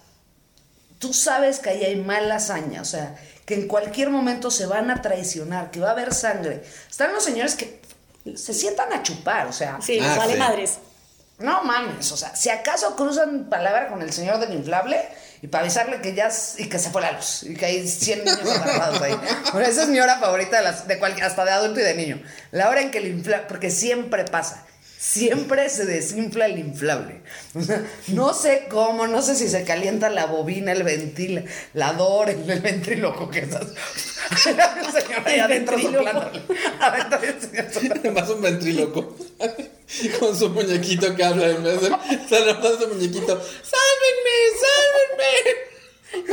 tú 0.97 1.13
sabes 1.13 1.59
que 1.59 1.69
ahí 1.69 1.83
hay 1.83 1.95
mala 1.97 2.37
hazaña, 2.37 2.81
o 2.81 2.85
sea, 2.85 3.15
que 3.51 3.55
en 3.59 3.67
cualquier 3.67 4.09
momento 4.09 4.49
se 4.49 4.65
van 4.65 4.89
a 4.89 5.01
traicionar, 5.01 5.71
que 5.71 5.81
va 5.81 5.89
a 5.89 5.91
haber 5.91 6.13
sangre. 6.13 6.63
Están 6.89 7.11
los 7.11 7.21
señores 7.21 7.55
que 7.55 7.81
se 8.33 8.53
sientan 8.53 8.93
a 8.93 9.03
chupar, 9.03 9.47
o 9.47 9.51
sea, 9.51 9.77
Sí, 9.81 9.99
Ah, 10.01 10.15
vale 10.17 10.33
sí. 10.35 10.39
madres. 10.39 10.77
no 11.39 11.61
mames, 11.65 12.09
o 12.13 12.15
sea, 12.15 12.33
si 12.33 12.49
acaso 12.49 12.95
cruzan 12.95 13.49
palabra 13.49 13.89
con 13.89 14.01
el 14.01 14.13
señor 14.13 14.39
del 14.39 14.53
inflable 14.53 15.01
y 15.41 15.47
para 15.47 15.63
avisarle 15.65 15.99
que 15.99 16.13
ya 16.15 16.29
y 16.59 16.69
que 16.69 16.79
se 16.79 16.91
fue 16.91 17.01
la 17.01 17.11
luz 17.11 17.43
y 17.43 17.53
que 17.55 17.65
hay 17.65 17.85
100 17.85 18.23
niños 18.23 18.49
agarrados 18.55 19.01
ahí. 19.01 19.19
Bueno, 19.51 19.67
esa 19.67 19.81
es 19.83 19.89
mi 19.89 19.99
hora 19.99 20.17
favorita 20.17 20.55
de, 20.57 20.63
las, 20.63 20.87
de 20.87 20.97
cualquier, 20.97 21.25
hasta 21.25 21.43
de 21.43 21.51
adulto 21.51 21.81
y 21.81 21.83
de 21.83 21.95
niño. 21.95 22.21
La 22.51 22.69
hora 22.69 22.79
en 22.79 22.89
que 22.89 22.99
el 22.99 23.07
inflable, 23.07 23.47
porque 23.49 23.69
siempre 23.69 24.23
pasa. 24.23 24.65
Siempre 25.01 25.67
se 25.67 25.85
desinfla 25.85 26.45
el 26.45 26.59
inflable. 26.59 27.21
O 27.55 27.61
sea, 27.61 27.83
no 28.09 28.35
sé 28.35 28.67
cómo, 28.69 29.07
no 29.07 29.23
sé 29.23 29.35
si 29.35 29.49
se 29.49 29.63
calienta 29.63 30.11
la 30.11 30.27
bobina, 30.27 30.73
el 30.73 30.83
ventilador, 30.83 32.29
el, 32.29 32.47
el 32.47 32.59
ventríloco 32.61 33.27
que 33.29 33.39
estás. 33.39 33.65
La 34.55 34.91
señora 34.91 35.23
ahí 35.25 35.39
adentro 35.39 35.77
señor 35.77 36.05
soplando. 36.05 36.31
Además 37.99 38.29
un 38.29 38.41
ventríloco. 38.41 39.17
Con 40.19 40.37
su 40.37 40.49
muñequito 40.49 41.15
que 41.15 41.23
habla 41.23 41.49
en 41.49 41.63
vez 41.63 41.81
de 41.81 41.89
saludar 41.89 42.59
a 42.59 42.79
su 42.79 42.87
muñequito. 42.87 43.41
¡Sálvenme! 43.41 44.37
¡Sálvenme! 44.61 45.70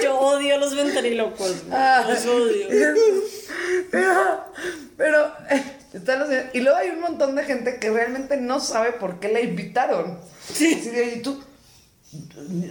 Yo 0.03 0.19
odio 0.19 0.59
los 0.59 0.75
ventrílocos. 0.75 1.57
Ah. 1.71 2.05
Los 2.09 2.27
odio. 2.27 2.67
Pero, 3.91 4.45
pero, 4.97 5.27
eh, 5.51 5.63
están 5.93 6.21
los- 6.21 6.29
y 6.53 6.61
luego 6.61 6.79
hay 6.79 6.91
un 6.91 7.01
montón 7.01 7.35
de 7.37 7.45
gente 7.45 7.79
que 7.79 7.91
realmente 7.91 8.37
no 8.37 8.61
sabe 8.61 8.93
por 8.93 9.21
qué 9.21 9.29
la 9.33 9.41
invitaron. 9.41 10.19
Sí. 10.53 10.81
y 11.17 11.21
tú, 11.21 11.43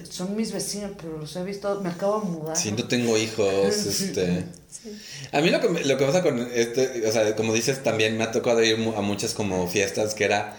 son 0.10 0.36
mis 0.36 0.52
vecinos, 0.52 0.92
pero 1.00 1.18
los 1.20 1.36
he 1.36 1.44
visto, 1.44 1.80
me 1.82 1.90
acabo 1.90 2.22
de 2.22 2.26
mudar. 2.28 2.58
Si 2.58 2.72
no 2.72 2.88
tengo 2.88 3.18
hijos, 3.18 3.68
este. 3.86 4.46
A 5.32 5.42
mí 5.42 5.50
lo 5.50 5.60
que, 5.60 5.68
lo 5.86 5.98
que 5.98 6.06
pasa 6.06 6.24
con 6.24 6.40
este, 6.54 7.08
o 7.08 7.12
sea, 7.12 7.36
como 7.36 7.54
dices, 7.54 7.84
también 7.84 8.18
me 8.18 8.24
ha 8.24 8.32
tocado 8.32 8.64
ir 8.64 8.76
a 8.96 9.02
muchas 9.02 9.34
como 9.34 9.68
fiestas 9.68 10.14
que 10.14 10.24
era 10.26 10.58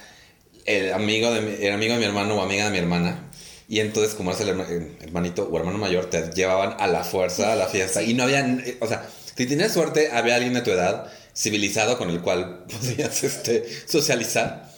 el 0.67 0.93
amigo 0.93 1.33
de 1.33 1.41
mi, 1.41 1.65
el 1.65 1.73
amigo 1.73 1.95
de 1.95 1.99
mi 2.01 2.05
hermano 2.05 2.37
o 2.37 2.43
amiga 2.43 2.67
de 2.67 2.71
mi 2.71 2.79
hermana. 2.79 3.28
Y 3.69 3.81
entonces, 3.81 4.15
como 4.15 4.33
es 4.33 4.41
el 4.41 4.49
herma- 4.49 4.69
el 4.69 4.97
hermanito 5.03 5.49
o 5.51 5.59
hermano 5.59 5.77
mayor, 5.79 6.09
te 6.09 6.31
llevaban 6.35 6.75
a 6.79 6.87
la 6.87 7.05
fuerza 7.05 7.53
a 7.53 7.57
la 7.57 7.67
fiesta. 7.67 8.03
Y 8.03 8.15
no 8.15 8.23
había, 8.25 8.41
eh, 8.41 8.79
o 8.81 8.87
sea, 8.87 9.07
si 9.37 9.47
tenías 9.47 9.73
suerte, 9.75 10.11
había 10.11 10.37
alguien 10.37 10.55
de 10.55 10.63
tu 10.63 10.71
edad, 10.71 11.13
civilizado, 11.37 11.99
con 11.99 12.09
el 12.11 12.21
cual 12.23 12.65
podías 12.81 13.23
este, 13.25 13.65
socializar. 13.87 14.69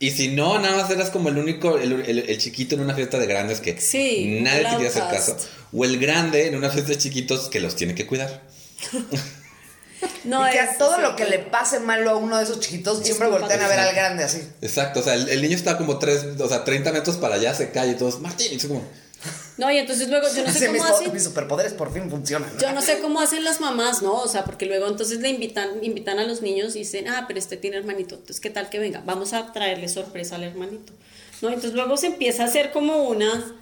Y 0.00 0.12
si 0.12 0.28
no, 0.28 0.58
nada 0.60 0.76
más 0.80 0.90
eras 0.90 1.10
como 1.10 1.28
el 1.28 1.36
único, 1.38 1.76
el, 1.76 1.92
el- 2.06 2.18
el 2.30 2.38
chiquito 2.38 2.74
en 2.76 2.80
una 2.82 2.94
fiesta 2.94 3.18
de 3.18 3.26
grandes 3.26 3.60
que 3.60 3.78
Sí, 3.80 4.38
nadie 4.42 4.60
el 4.60 4.66
quería 4.70 4.88
hacer 4.88 5.02
caso. 5.10 5.36
O 5.72 5.84
el 5.84 5.98
grande 5.98 6.46
en 6.46 6.54
una 6.56 6.70
fiesta 6.70 6.92
de 6.92 6.98
chiquitos 6.98 7.48
que 7.50 7.60
los 7.60 7.76
tiene 7.76 7.94
que 7.94 8.06
cuidar. 8.06 8.42
No 10.24 10.46
y 10.46 10.52
que 10.52 10.58
es- 10.58 10.70
a 10.70 10.78
todo 10.78 10.96
sí. 10.96 11.02
lo 11.02 11.16
que 11.16 11.24
le 11.26 11.38
pase 11.38 11.80
malo 11.80 12.10
a 12.10 12.16
uno 12.16 12.36
de 12.38 12.44
esos 12.44 12.60
chiquitos, 12.60 13.00
siempre 13.04 13.28
voltean 13.28 13.60
a 13.60 13.68
ver 13.68 13.78
al 13.80 13.94
grande 13.94 14.24
así. 14.24 14.42
Exacto, 14.60 15.00
o 15.00 15.02
sea, 15.02 15.14
el, 15.14 15.28
el 15.28 15.42
niño 15.42 15.56
está 15.56 15.76
como 15.78 15.98
tres, 15.98 16.24
o 16.38 16.48
sea, 16.48 16.64
30 16.64 16.92
metros 16.92 17.16
para 17.16 17.36
allá, 17.36 17.54
se 17.54 17.70
cae 17.70 17.90
y 17.92 17.94
todos, 17.94 18.20
Martín, 18.20 18.48
y 18.52 18.56
es 18.56 18.66
como, 18.66 18.82
No, 19.56 19.70
y 19.70 19.78
entonces 19.78 20.08
luego 20.08 20.26
yo 20.34 20.44
no 20.44 20.52
sé 20.52 20.68
mis, 20.68 20.82
cómo 20.82 20.94
hacen. 20.94 21.12
mis 21.12 21.24
superpoderes 21.24 21.72
por 21.72 21.92
fin 21.92 22.08
funcionan. 22.10 22.50
Yo 22.60 22.72
no 22.72 22.80
sé 22.82 22.98
cómo 23.00 23.20
hacen 23.20 23.42
las 23.44 23.60
mamás, 23.60 24.02
¿no? 24.02 24.14
O 24.14 24.28
sea, 24.28 24.44
porque 24.44 24.66
luego 24.66 24.86
entonces 24.86 25.18
le 25.20 25.30
invitan, 25.30 25.82
invitan 25.82 26.18
a 26.18 26.24
los 26.24 26.42
niños 26.42 26.76
y 26.76 26.80
dicen, 26.80 27.08
ah, 27.08 27.24
pero 27.26 27.38
este 27.40 27.56
tiene 27.56 27.76
hermanito, 27.78 28.14
entonces 28.16 28.40
qué 28.40 28.50
tal 28.50 28.68
que 28.70 28.78
venga, 28.78 29.02
vamos 29.04 29.32
a 29.32 29.52
traerle 29.52 29.88
sorpresa 29.88 30.36
al 30.36 30.44
hermanito. 30.44 30.92
¿No? 31.40 31.48
Entonces 31.48 31.72
luego 31.74 31.96
se 31.96 32.08
empieza 32.08 32.42
a 32.42 32.46
hacer 32.46 32.72
como 32.72 33.04
una, 33.04 33.54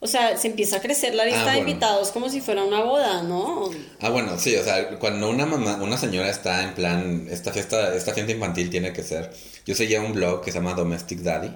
o 0.00 0.06
sea, 0.06 0.36
se 0.36 0.48
empieza 0.48 0.76
a 0.76 0.80
crecer 0.80 1.14
la 1.14 1.24
lista 1.24 1.40
Ah, 1.42 1.44
de 1.46 1.50
bueno. 1.56 1.68
invitados 1.70 2.10
como 2.10 2.28
si 2.28 2.40
fuera 2.40 2.62
una 2.64 2.82
boda, 2.82 3.22
¿no? 3.22 3.70
Ah, 4.00 4.10
bueno, 4.10 4.38
sí, 4.38 4.54
o 4.56 4.62
sea, 4.64 4.98
cuando 4.98 5.28
una 5.30 5.46
mamá, 5.46 5.76
una 5.82 5.96
señora 5.96 6.28
está 6.28 6.62
en 6.64 6.74
plan, 6.74 7.26
esta 7.30 7.52
fiesta, 7.52 7.94
esta 7.94 8.12
fiesta 8.12 8.32
infantil 8.32 8.68
tiene 8.70 8.92
que 8.92 9.02
ser. 9.02 9.30
Yo 9.64 9.74
seguía 9.74 10.00
un 10.00 10.12
blog 10.12 10.42
que 10.44 10.52
se 10.52 10.58
llama 10.58 10.74
Domestic 10.74 11.20
Daddy, 11.20 11.50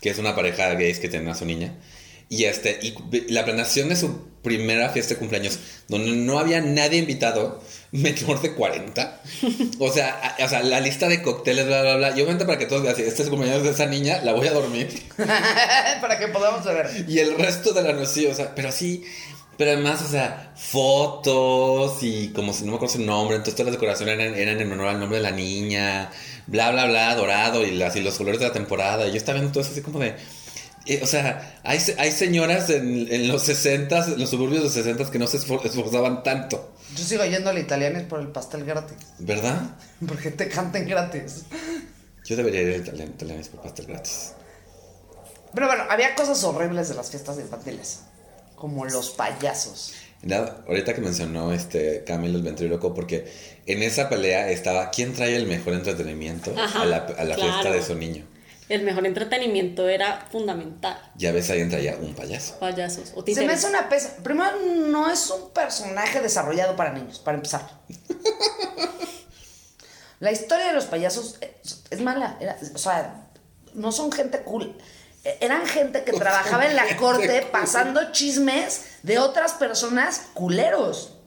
que 0.00 0.10
es 0.10 0.18
una 0.18 0.34
pareja 0.34 0.68
de 0.70 0.76
gays 0.76 0.98
que 0.98 1.08
tiene 1.08 1.30
a 1.30 1.34
su 1.34 1.44
niña. 1.44 1.74
Y 2.28 2.44
este, 2.44 2.78
y 2.82 2.94
la 3.32 3.44
planeación 3.44 3.88
de 3.88 3.96
su 3.96 4.32
primera 4.42 4.90
fiesta 4.90 5.14
de 5.14 5.18
cumpleaños, 5.20 5.58
donde 5.88 6.12
no 6.12 6.38
había 6.38 6.60
nadie 6.60 6.98
invitado, 6.98 7.62
menor 7.92 8.42
de 8.42 8.52
40. 8.54 9.22
O 9.78 9.90
sea, 9.92 10.34
a- 10.38 10.44
o 10.44 10.48
sea, 10.48 10.62
la 10.62 10.80
lista 10.80 11.08
de 11.08 11.22
cócteles, 11.22 11.66
bla, 11.66 11.82
bla, 11.82 11.96
bla. 11.96 12.08
Y 12.10 12.14
obviamente 12.14 12.44
para 12.44 12.58
que 12.58 12.66
todos 12.66 12.82
vean, 12.82 12.94
si 12.96 13.02
este 13.02 13.22
es 13.22 13.28
el 13.28 13.30
cumpleaños 13.30 13.62
de 13.62 13.70
esa 13.70 13.86
niña, 13.86 14.20
la 14.22 14.32
voy 14.32 14.46
a 14.48 14.52
dormir. 14.52 14.88
Para 15.16 16.18
que 16.18 16.28
podamos 16.28 16.64
ver. 16.64 17.06
Y 17.08 17.18
el 17.20 17.36
resto 17.38 17.72
de 17.72 17.82
la 17.82 17.92
noche, 17.92 18.06
sí, 18.12 18.26
o 18.26 18.34
sea, 18.34 18.54
pero 18.54 18.70
sí, 18.72 19.04
pero 19.56 19.70
además, 19.72 20.02
o 20.02 20.08
sea, 20.10 20.52
fotos 20.56 22.02
y 22.02 22.28
como 22.34 22.52
si 22.52 22.64
no 22.64 22.72
me 22.72 22.76
acuerdo 22.76 22.94
su 22.96 23.02
nombre, 23.02 23.36
entonces 23.36 23.54
todas 23.54 23.66
las 23.72 23.80
decoraciones 23.80 24.18
eran, 24.18 24.34
eran 24.34 24.60
en 24.60 24.72
honor 24.72 24.88
al 24.88 25.00
nombre 25.00 25.18
de 25.18 25.22
la 25.22 25.30
niña, 25.30 26.10
bla, 26.46 26.70
bla, 26.72 26.86
bla, 26.86 27.14
dorado 27.14 27.64
y, 27.64 27.70
las, 27.70 27.94
y 27.96 28.00
los 28.02 28.16
colores 28.16 28.40
de 28.40 28.46
la 28.48 28.52
temporada. 28.52 29.06
Y 29.06 29.10
yo 29.12 29.16
estaba 29.16 29.34
viendo 29.38 29.52
todo 29.52 29.62
eso 29.62 29.72
así 29.72 29.80
como 29.82 30.00
de... 30.00 30.14
eh, 30.86 31.00
o 31.02 31.06
sea, 31.06 31.60
hay, 31.62 31.78
hay 31.98 32.12
señoras 32.12 32.68
en, 32.70 33.12
en 33.12 33.28
los 33.28 33.42
60, 33.42 34.04
en 34.06 34.18
los 34.20 34.30
suburbios 34.30 34.60
de 34.60 34.64
los 34.64 34.72
60 34.74 35.10
que 35.10 35.18
no 35.18 35.26
se 35.26 35.38
esfor- 35.38 35.64
esforzaban 35.64 36.22
tanto, 36.22 36.72
Yo 36.96 37.04
sigo 37.04 37.24
yendo 37.24 37.50
al 37.50 37.58
italiano 37.58 38.00
por 38.08 38.20
el 38.20 38.28
pastel 38.28 38.64
gratis. 38.64 38.96
¿verdad? 39.18 39.60
Porque 40.06 40.30
te 40.30 40.48
canten 40.48 40.86
gratis. 40.88 41.42
Yo 42.24 42.36
debería 42.36 42.62
ir 42.62 42.74
al 42.74 42.80
italiano, 42.80 43.12
italiano 43.14 43.42
por 43.52 43.62
pastel 43.62 43.86
gratis. 43.86 44.32
Pero 45.54 45.66
bueno, 45.68 45.84
había 45.88 46.14
cosas 46.14 46.42
horribles 46.44 46.88
de 46.88 46.94
las 46.94 47.10
fiestas 47.10 47.38
infantiles. 47.38 48.00
Como 48.56 48.84
los 48.86 49.10
payasos. 49.10 49.92
Nada, 50.22 50.64
ahorita 50.66 50.94
que 50.94 51.00
mencionó 51.02 51.52
este 51.52 52.02
Camilo 52.04 52.38
el 52.38 52.42
ventríloco, 52.42 52.94
porque 52.94 53.30
en 53.66 53.82
esa 53.82 54.08
pelea 54.08 54.48
estaba 54.50 54.90
quién 54.90 55.12
trae 55.12 55.36
el 55.36 55.46
mejor 55.46 55.74
entretenimiento 55.74 56.54
Ajá, 56.58 56.82
a 56.82 56.86
la, 56.86 56.96
a 57.18 57.24
la 57.24 57.34
fiesta 57.36 57.70
de 57.70 57.82
su 57.82 57.94
niño. 57.94 58.24
El 58.68 58.82
mejor 58.82 59.06
entretenimiento 59.06 59.88
era 59.88 60.26
fundamental. 60.32 60.98
Ya 61.16 61.32
ves, 61.32 61.50
alguien 61.50 61.68
traía 61.68 61.96
un 61.96 62.14
payaso. 62.14 62.58
Payasos 62.58 63.12
o 63.14 63.22
Se 63.26 63.44
me 63.44 63.52
hace 63.52 63.66
una 63.68 63.88
pesa. 63.90 64.16
Primero, 64.22 64.56
no 64.88 65.10
es 65.10 65.28
un 65.30 65.50
personaje 65.50 66.20
desarrollado 66.20 66.74
para 66.74 66.92
niños, 66.92 67.18
para 67.18 67.36
empezar. 67.36 67.68
La 70.20 70.32
historia 70.32 70.68
de 70.68 70.72
los 70.72 70.84
payasos 70.86 71.36
es, 71.40 71.82
es 71.90 72.00
mala. 72.00 72.36
era- 72.40 72.56
o 72.74 72.78
sea, 72.78 73.26
no 73.74 73.92
son 73.92 74.10
gente 74.12 74.40
cool. 74.42 74.76
E- 75.24 75.38
Eran 75.40 75.66
gente 75.66 76.04
que 76.04 76.12
trabajaba 76.12 76.66
en 76.66 76.76
la 76.76 76.96
corte 76.96 77.40
cool. 77.42 77.50
pasando 77.50 78.12
chismes 78.12 78.82
de 79.02 79.18
otras 79.18 79.52
personas 79.54 80.22
culeros. 80.32 81.18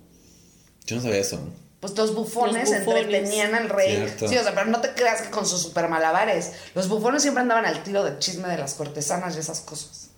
Yo 0.85 0.95
no 0.95 1.01
sabía 1.03 1.17
eso. 1.19 1.39
Pues 1.79 1.95
los 1.95 2.15
bufones, 2.15 2.69
Los 2.71 2.79
bufones. 2.79 3.03
entretenían 3.05 3.53
al 3.53 3.69
rey. 3.69 3.95
Cierto. 3.97 4.27
Sí, 4.27 4.37
o 4.37 4.43
sea, 4.43 4.53
pero 4.55 4.65
no 4.65 4.81
te 4.81 4.93
creas 4.93 5.21
que 5.21 5.29
con 5.29 5.45
sus 5.45 5.61
super 5.61 5.87
malabares. 5.89 6.53
Los 6.73 6.87
bufones 6.89 7.21
siempre 7.21 7.41
andaban 7.41 7.65
al 7.65 7.83
tiro 7.83 8.03
del 8.03 8.17
chisme 8.19 8.47
de 8.47 8.57
las 8.57 8.73
cortesanas 8.73 9.35
y 9.35 9.39
esas 9.39 9.59
cosas. 9.61 10.09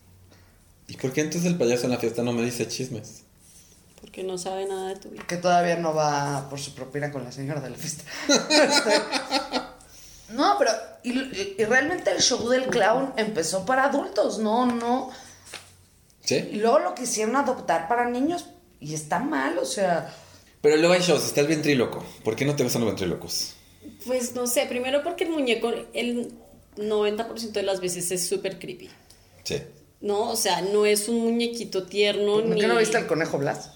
¿Y 0.87 0.95
por 0.97 1.11
qué 1.11 1.21
entonces 1.21 1.49
el 1.51 1.57
payaso 1.57 1.83
en 1.85 1.91
la 1.91 1.97
fiesta 1.97 2.23
no 2.23 2.31
me 2.31 2.43
dice 2.43 2.67
chismes? 2.67 3.23
Porque 3.99 4.23
no 4.23 4.37
sabe 4.37 4.65
nada 4.65 4.87
de 4.87 4.95
tu 4.95 5.09
vida. 5.09 5.23
Que 5.27 5.35
todavía 5.35 5.75
no 5.75 5.93
va 5.93 6.47
por 6.49 6.59
su 6.59 6.73
propina 6.73 7.11
con 7.11 7.25
la 7.25 7.31
señora 7.33 7.59
de 7.59 7.69
la 7.71 7.77
fiesta. 7.77 8.03
No, 10.29 10.55
pero. 10.59 10.71
Y, 11.01 11.11
y- 11.19 11.55
y 11.57 11.65
realmente 11.65 12.11
el 12.11 12.21
show 12.21 12.47
del 12.49 12.67
clown 12.67 13.13
empezó 13.17 13.65
para 13.65 13.85
adultos, 13.85 14.37
no, 14.37 14.65
no. 14.67 15.09
Y 16.23 16.27
¿Sí? 16.27 16.41
luego 16.53 16.77
lo 16.79 16.93
quisieron 16.93 17.35
adoptar 17.35 17.87
para 17.87 18.07
niños. 18.07 18.45
Y 18.79 18.93
está 18.93 19.17
mal, 19.19 19.57
o 19.57 19.65
sea. 19.65 20.13
Pero 20.61 20.77
luego 20.77 20.93
hay 20.93 21.01
shows, 21.01 21.25
está 21.25 21.41
el 21.41 21.47
ventríloco. 21.47 22.03
¿Por 22.23 22.35
qué 22.35 22.45
no 22.45 22.55
te 22.55 22.63
gustan 22.63 22.81
los 22.81 22.89
ventrílocos? 22.91 23.53
Pues 24.05 24.35
no 24.35 24.45
sé, 24.47 24.65
primero 24.65 25.03
porque 25.03 25.23
el 25.23 25.29
muñeco, 25.31 25.71
el 25.93 26.31
90% 26.77 27.51
de 27.51 27.63
las 27.63 27.79
veces 27.79 28.11
es 28.11 28.27
súper 28.27 28.59
creepy. 28.59 28.89
Sí. 29.43 29.57
No, 30.01 30.31
o 30.31 30.35
sea, 30.35 30.61
no 30.61 30.85
es 30.85 31.07
un 31.09 31.19
muñequito 31.19 31.83
tierno 31.83 32.35
¿Por 32.35 32.45
ni. 32.45 32.61
qué 32.61 32.67
no 32.67 32.77
viste 32.77 32.97
al 32.97 33.07
conejo 33.07 33.37
Blas? 33.37 33.71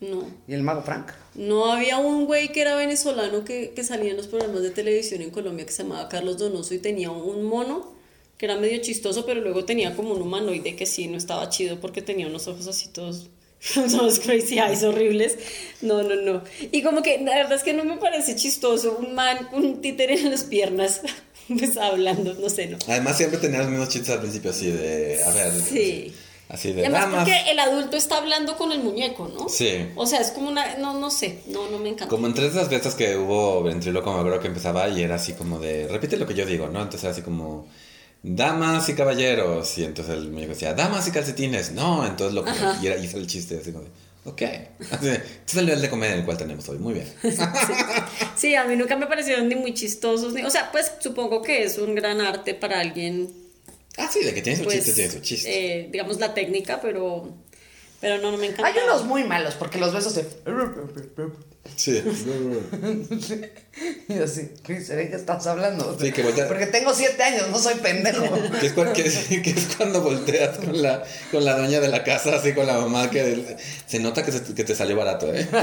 No. 0.00 0.28
Y 0.48 0.54
el 0.54 0.62
mago 0.62 0.82
Frank. 0.82 1.12
No 1.34 1.66
había 1.66 1.98
un 1.98 2.26
güey 2.26 2.50
que 2.50 2.60
era 2.60 2.74
venezolano 2.74 3.44
que, 3.44 3.70
que 3.70 3.84
salía 3.84 4.10
en 4.10 4.16
los 4.16 4.26
programas 4.26 4.62
de 4.62 4.70
televisión 4.70 5.22
en 5.22 5.30
Colombia 5.30 5.64
que 5.64 5.72
se 5.72 5.84
llamaba 5.84 6.08
Carlos 6.08 6.38
Donoso 6.38 6.74
y 6.74 6.78
tenía 6.78 7.12
un 7.12 7.44
mono 7.44 7.92
que 8.36 8.46
era 8.46 8.56
medio 8.56 8.80
chistoso, 8.82 9.24
pero 9.24 9.40
luego 9.40 9.64
tenía 9.64 9.94
como 9.94 10.14
un 10.14 10.20
humanoide 10.22 10.74
que 10.74 10.86
sí 10.86 11.06
no 11.06 11.16
estaba 11.16 11.48
chido 11.48 11.78
porque 11.78 12.02
tenía 12.02 12.26
unos 12.26 12.48
ojos 12.48 12.66
así 12.66 12.88
todos. 12.88 13.28
Todos 13.74 14.18
crazy 14.18 14.58
eyes 14.58 14.82
horribles. 14.82 15.38
No, 15.82 16.02
no, 16.02 16.16
no. 16.16 16.42
Y 16.72 16.82
como 16.82 17.02
que 17.02 17.18
la 17.18 17.34
verdad 17.34 17.54
es 17.54 17.62
que 17.62 17.72
no 17.72 17.84
me 17.84 17.96
parece 17.96 18.34
chistoso 18.34 18.96
un 18.98 19.14
man 19.14 19.48
con 19.50 19.64
un 19.64 19.80
títere 19.80 20.14
en 20.14 20.30
las 20.30 20.44
piernas, 20.44 21.00
pues 21.48 21.76
hablando, 21.76 22.34
no 22.34 22.48
sé, 22.48 22.66
no. 22.66 22.78
Además 22.88 23.16
siempre 23.16 23.38
tenía 23.38 23.60
los 23.60 23.68
mismos 23.68 23.88
chistes 23.88 24.10
al 24.10 24.20
principio 24.20 24.50
así 24.50 24.70
de... 24.70 25.22
A 25.24 25.30
ver... 25.30 25.52
Sí. 25.52 26.12
Así 26.48 26.68
Y 26.68 26.72
de... 26.72 26.80
además 26.82 27.02
Damas. 27.02 27.18
porque 27.20 27.50
el 27.50 27.58
adulto 27.60 27.96
está 27.96 28.18
hablando 28.18 28.56
con 28.56 28.72
el 28.72 28.80
muñeco, 28.80 29.28
¿no? 29.28 29.48
Sí. 29.48 29.86
O 29.94 30.06
sea, 30.06 30.20
es 30.20 30.32
como 30.32 30.48
una, 30.50 30.76
no, 30.76 30.98
no 30.98 31.10
sé, 31.10 31.38
no, 31.46 31.70
no 31.70 31.78
me 31.78 31.88
encanta. 31.90 32.08
Como 32.08 32.26
entre 32.26 32.46
esas 32.48 32.68
fiestas 32.68 32.94
que 32.94 33.16
hubo 33.16 33.62
ventríloco, 33.62 34.12
me 34.12 34.18
acuerdo 34.18 34.40
que 34.40 34.48
empezaba 34.48 34.86
y 34.88 35.02
era 35.02 35.14
así 35.14 35.32
como 35.32 35.58
de, 35.60 35.88
repite 35.88 36.16
lo 36.18 36.26
que 36.26 36.34
yo 36.34 36.44
digo, 36.44 36.66
¿no? 36.66 36.80
Entonces 36.82 37.04
era 37.04 37.12
así 37.12 37.22
como, 37.22 37.66
damas 38.22 38.88
y 38.88 38.94
caballeros. 38.94 39.76
Y 39.78 39.84
entonces 39.84 40.14
el 40.14 40.30
muñeco 40.30 40.52
decía, 40.54 40.74
damas 40.74 41.06
y 41.08 41.10
calcetines. 41.10 41.72
No, 41.72 42.06
entonces 42.06 42.34
lo 42.34 42.44
que... 42.44 42.52
Y, 42.82 42.86
era, 42.86 42.96
era 42.96 43.18
el 43.18 43.26
chiste, 43.26 43.58
así 43.60 43.72
como 43.72 43.84
ok. 44.24 44.42
Este 44.80 45.22
es 45.46 45.54
el 45.56 45.66
nivel 45.66 45.82
de 45.82 45.90
comedia 45.90 46.14
en 46.14 46.20
el 46.20 46.24
cual 46.24 46.36
tenemos 46.38 46.68
hoy, 46.68 46.78
muy 46.78 46.94
bien. 46.94 47.06
Sí, 48.36 48.54
a 48.54 48.64
mí 48.64 48.76
nunca 48.76 48.96
me 48.96 49.06
parecieron 49.06 49.48
ni 49.48 49.54
muy 49.54 49.72
chistosos, 49.74 50.32
ni, 50.32 50.42
o 50.42 50.50
sea, 50.50 50.70
pues 50.72 50.92
supongo 51.00 51.42
que 51.42 51.62
es 51.64 51.78
un 51.78 51.94
gran 51.94 52.20
arte 52.20 52.54
para 52.54 52.80
alguien, 52.80 53.30
Ah, 53.98 54.08
sí, 54.10 54.24
de 54.24 54.32
que 54.32 54.42
tiene 54.42 54.58
su 54.58 54.64
pues, 54.64 54.76
chiste, 54.76 54.92
tiene 54.94 55.10
su 55.10 55.20
chiste. 55.20 55.82
eh, 55.82 55.88
digamos, 55.92 56.18
la 56.18 56.32
técnica, 56.32 56.80
pero, 56.80 57.28
Pero 58.02 58.18
no, 58.20 58.32
no 58.32 58.36
me 58.36 58.46
encanta. 58.48 58.66
Hay 58.66 58.74
unos 58.84 59.04
muy 59.06 59.24
malos 59.24 59.54
porque 59.54 59.78
los 59.78 59.94
besos 59.94 60.12
se. 60.12 60.26
Sí. 61.76 62.02
Y 64.08 64.18
así, 64.18 64.50
¿qué 64.64 64.80
seré 64.82 65.08
que 65.08 65.16
estás 65.16 65.46
hablando? 65.46 65.96
Sí, 65.98 66.12
que 66.12 66.22
voltea- 66.22 66.46
Porque 66.48 66.66
tengo 66.66 66.92
siete 66.92 67.22
años, 67.22 67.48
no 67.50 67.58
soy 67.58 67.76
pendejo. 67.76 68.22
Que 68.60 68.66
es, 68.66 68.76
cua- 68.76 68.92
que 68.92 69.06
es- 69.06 69.28
que 69.28 69.50
es 69.50 69.76
cuando 69.76 70.02
volteas 70.02 70.58
con 70.58 70.82
la, 70.82 71.02
con 71.30 71.42
la 71.44 71.56
doña 71.56 71.80
de 71.80 71.88
la 71.88 72.02
casa, 72.04 72.34
así 72.36 72.52
con 72.52 72.66
la 72.66 72.74
mamá, 72.78 73.08
que 73.08 73.56
se 73.86 74.00
nota 74.00 74.22
que, 74.24 74.32
se- 74.32 74.52
que 74.54 74.64
te 74.64 74.74
salió 74.74 74.96
barato, 74.96 75.32
¿eh? 75.32 75.48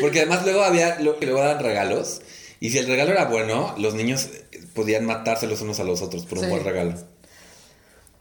Porque 0.00 0.20
además 0.20 0.44
luego 0.44 0.62
había, 0.62 1.00
lo- 1.00 1.18
que 1.18 1.26
luego 1.26 1.40
daban 1.40 1.62
regalos, 1.62 2.20
y 2.60 2.70
si 2.70 2.78
el 2.78 2.86
regalo 2.86 3.12
era 3.12 3.24
bueno, 3.24 3.74
los 3.78 3.94
niños 3.94 4.28
podían 4.74 5.04
matarse 5.06 5.46
los 5.46 5.60
unos 5.60 5.80
a 5.80 5.84
los 5.84 6.02
otros 6.02 6.24
por 6.26 6.38
un 6.38 6.44
Sí. 6.44 6.50
buen 6.50 6.64
regalo. 6.64 6.94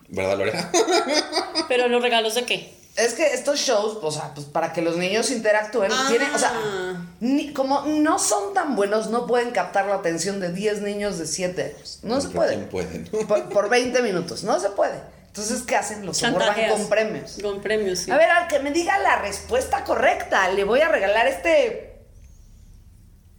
¿Verdad, 0.09 0.37
Lorena? 0.37 0.71
Pero 1.67 1.87
los 1.87 2.01
regalos 2.01 2.35
de 2.35 2.45
qué? 2.45 2.73
Es 2.95 3.13
que 3.13 3.27
estos 3.33 3.59
shows, 3.59 3.99
o 4.01 4.11
sea, 4.11 4.33
pues 4.33 4.47
para 4.47 4.73
que 4.73 4.81
los 4.81 4.97
niños 4.97 5.29
interactúen, 5.29 5.91
Ah. 5.93 6.05
tienen, 6.09 6.33
o 6.33 6.39
sea, 6.39 6.51
ni- 7.19 7.53
como 7.53 7.81
no 7.83 8.17
son 8.17 8.53
tan 8.55 8.75
buenos, 8.75 9.09
no 9.11 9.27
pueden 9.27 9.51
captar 9.51 9.85
la 9.85 9.95
atención 9.95 10.39
de 10.39 10.51
10 10.51 10.81
niños 10.81 11.19
de 11.19 11.27
7 11.27 11.75
años. 11.75 11.99
No 12.01 12.19
se 12.21 12.29
puede. 12.29 12.55
¿Quién 12.55 12.69
puede, 12.69 12.99
no? 13.11 13.27
Por, 13.27 13.49
por 13.49 13.69
20 13.69 14.01
minutos, 14.01 14.43
no 14.43 14.59
se 14.59 14.69
puede. 14.69 14.99
Entonces, 15.27 15.61
¿qué 15.61 15.75
hacen? 15.75 16.03
Los 16.07 16.23
abordan 16.23 16.55
con 16.69 16.89
premios. 16.89 17.37
Con 17.39 17.61
premios, 17.61 17.99
sí. 17.99 18.09
A 18.09 18.17
ver, 18.17 18.31
al 18.31 18.47
que 18.47 18.57
me 18.59 18.71
diga 18.71 18.97
la 18.97 19.21
respuesta 19.21 19.83
correcta, 19.83 20.49
le 20.49 20.63
voy 20.63 20.81
a 20.81 20.87
regalar 20.89 21.27
este 21.27 21.99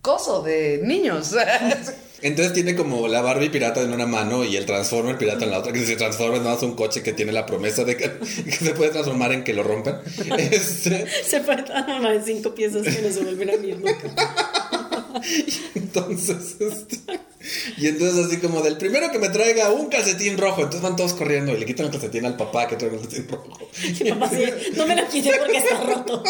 coso 0.03 0.43
de 0.43 0.83
niños. 0.85 1.35
Entonces 2.21 2.53
tiene 2.53 2.75
como 2.75 3.07
la 3.07 3.23
Barbie 3.23 3.49
pirata 3.49 3.81
en 3.81 3.93
una 3.93 4.07
mano 4.07 4.45
y 4.45 4.57
el 4.57 4.67
Transformer 4.67 5.19
pirata 5.19 5.45
en 5.45 5.53
la 5.53 5.59
otra, 5.61 5.73
que 5.73 5.85
se 5.85 5.97
transforma 5.97 6.37
es 6.37 6.43
nada 6.43 6.55
más 6.55 6.65
un 6.65 6.75
coche 6.75 7.03
que 7.03 7.13
tiene 7.13 7.33
la 7.33 7.47
promesa 7.47 7.85
de 7.85 7.97
que, 7.97 8.11
que 8.45 8.53
se 8.53 8.73
puede 8.73 8.91
transformar 8.91 9.33
en 9.33 9.45
que 9.45 9.55
lo 9.55 9.63
rompan. 9.63 10.01
Este, 10.39 11.07
Se 11.25 11.41
fue 11.41 11.57
mamá 11.87 12.15
en 12.15 12.25
cinco 12.25 12.55
piezas 12.55 12.83
que 12.83 13.03
no 13.03 13.13
se 13.13 13.23
vuelven 13.23 13.51
a 13.51 13.57
nunca. 13.57 14.45
entonces, 15.75 16.57
este, 16.61 16.99
y 17.77 17.87
entonces 17.87 18.27
así 18.27 18.39
como 18.39 18.63
del 18.63 18.77
primero 18.77 19.11
que 19.11 19.19
me 19.19 19.29
traiga 19.29 19.71
un 19.71 19.89
calcetín 19.89 20.39
rojo, 20.39 20.63
entonces 20.63 20.83
van 20.83 20.97
todos 20.97 21.15
corriendo 21.15 21.53
y 21.53 21.59
le 21.59 21.67
quitan 21.67 21.87
el 21.87 21.93
calcetín 21.93 22.27
al 22.27 22.37
papá 22.37 22.67
que 22.67 22.77
trae 22.77 22.91
el 22.91 23.01
calcetín 23.01 23.29
rojo. 23.29 23.71
Mi 24.03 24.11
papá 24.11 24.31
sí, 24.31 24.45
no 24.77 24.87
me 24.87 24.97
lo 24.97 25.09
quité 25.09 25.33
porque 25.39 25.59
está 25.59 25.81
roto. 25.81 26.23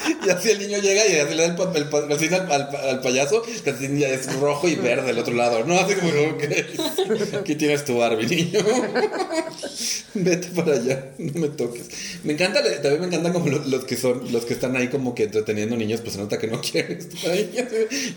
Y 0.26 0.28
así 0.30 0.50
el 0.50 0.58
niño 0.58 0.78
llega 0.78 1.06
y 1.06 1.16
así 1.18 1.34
le 1.34 1.42
da 1.42 1.48
el, 1.48 1.54
pa- 1.56 1.72
el 1.74 1.88
pa- 1.88 2.06
calcetín 2.08 2.34
al, 2.34 2.50
al- 2.52 2.76
al 2.76 3.00
payaso, 3.00 3.42
el 3.44 3.62
calcetín 3.62 3.98
ya 3.98 4.08
es 4.08 4.32
rojo 4.38 4.68
y 4.68 4.74
verde 4.74 5.06
del 5.08 5.18
otro 5.18 5.34
lado, 5.34 5.64
¿no? 5.64 5.78
Así 5.78 5.94
como, 5.94 6.08
ok, 6.08 7.34
aquí 7.40 7.54
tienes 7.54 7.84
tu 7.84 7.96
Barbie, 7.98 8.26
niño. 8.26 8.60
Vete 10.14 10.48
para 10.48 10.72
allá, 10.72 11.10
no 11.18 11.40
me 11.40 11.48
toques. 11.48 11.86
Me 12.24 12.32
encanta, 12.32 12.62
también 12.82 13.00
me 13.00 13.06
encantan 13.06 13.32
como 13.32 13.46
los, 13.48 13.66
los 13.66 13.84
que 13.84 13.96
son, 13.96 14.30
los 14.32 14.44
que 14.44 14.54
están 14.54 14.76
ahí 14.76 14.88
como 14.88 15.14
que 15.14 15.24
entreteniendo 15.24 15.76
niños, 15.76 16.00
pues 16.00 16.14
se 16.14 16.18
nota 16.20 16.38
que 16.38 16.48
no 16.48 16.60
quieren 16.60 16.98
estar 16.98 17.30
ahí. 17.30 17.50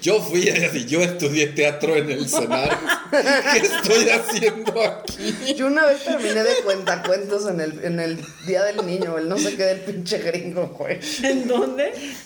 Yo 0.02 0.22
fui 0.22 0.50
así, 0.50 0.86
yo 0.86 1.02
estudié 1.02 1.48
teatro 1.48 1.96
en 1.96 2.10
el 2.10 2.28
Senar. 2.28 2.78
¿Qué 3.12 3.60
estoy 3.60 4.10
haciendo 4.10 4.82
aquí? 4.82 5.54
Yo 5.56 5.68
una 5.68 5.86
vez 5.86 6.04
terminé 6.04 6.44
de 6.44 6.56
cuentacuentos 6.64 7.48
en 7.48 7.62
el, 7.62 7.80
en 7.84 8.00
el 8.00 8.18
Día 8.48 8.64
del 8.64 8.86
Niño, 8.86 9.18
el 9.18 9.30
no 9.30 9.38
sé 9.38 9.56
qué 9.56 9.64
del 9.64 9.80
pinche 9.82 10.18
gringo, 10.20 10.68
güey. 10.78 11.00
¿En 11.24 11.48
dónde? 11.48 11.73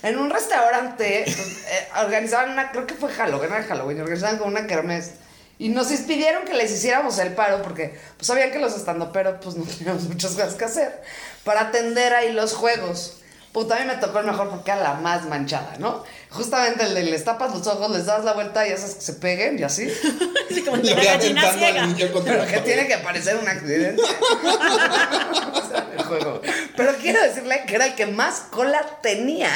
En 0.03 0.17
un 0.17 0.29
restaurante 0.29 1.29
eh, 1.29 1.87
organizaban 1.99 2.51
una, 2.51 2.71
creo 2.71 2.87
que 2.87 2.95
fue 2.95 3.11
Halloween, 3.11 3.51
era 3.51 3.63
Halloween, 3.63 4.01
organizaban 4.01 4.37
como 4.37 4.51
una 4.51 4.67
kermés. 4.67 5.11
Y 5.59 5.69
nos 5.69 5.87
pidieron 5.87 6.45
que 6.45 6.53
les 6.53 6.71
hiciéramos 6.71 7.17
el 7.17 7.33
paro 7.33 7.63
porque 7.63 7.97
pues 8.15 8.27
sabían 8.27 8.51
que 8.51 8.59
los 8.59 8.75
estandoperos 8.75 9.37
pues 9.43 9.55
no 9.55 9.63
teníamos 9.65 10.03
muchas 10.03 10.31
cosas 10.31 10.53
que 10.53 10.65
hacer 10.65 11.01
para 11.43 11.61
atender 11.61 12.13
ahí 12.13 12.31
los 12.31 12.53
juegos. 12.53 13.21
Puta, 13.53 13.75
a 13.75 13.79
mí 13.79 13.85
me 13.85 13.95
tocó 13.95 14.19
el 14.19 14.25
mejor 14.27 14.49
porque 14.49 14.69
era 14.69 14.81
la 14.81 14.93
más 14.95 15.25
manchada, 15.25 15.77
¿no? 15.79 16.03
Justamente 16.29 16.83
el 16.83 16.93
de 16.93 17.03
les 17.03 17.23
tapas 17.23 17.53
los 17.53 17.65
ojos, 17.67 17.89
les 17.91 18.05
das 18.05 18.23
la 18.25 18.33
vuelta 18.33 18.67
y 18.67 18.71
haces 18.71 18.95
que 18.95 19.01
se 19.01 19.13
peguen 19.13 19.57
y 19.59 19.63
así. 19.63 19.87
Sí, 20.49 20.63
como 20.63 20.77
gallina 20.81 21.13
aventando 21.13 21.57
ciega. 21.59 21.83
al 21.83 21.93
niño 21.95 22.11
contra 22.13 22.31
Pero 22.33 22.43
la 22.45 22.49
que 22.49 22.57
pared. 22.59 22.65
tiene 22.73 22.87
que 22.87 22.97
parecer 22.99 23.35
un 23.37 23.47
accidente. 23.47 24.01
O 25.57 25.69
sea, 25.69 25.87
el 25.97 26.03
juego. 26.03 26.41
Pero 26.75 26.95
quiero 26.97 27.21
decirle 27.21 27.63
que 27.67 27.75
era 27.75 27.85
el 27.87 27.95
que 27.95 28.05
más 28.05 28.43
cola 28.49 28.81
tenía. 29.01 29.49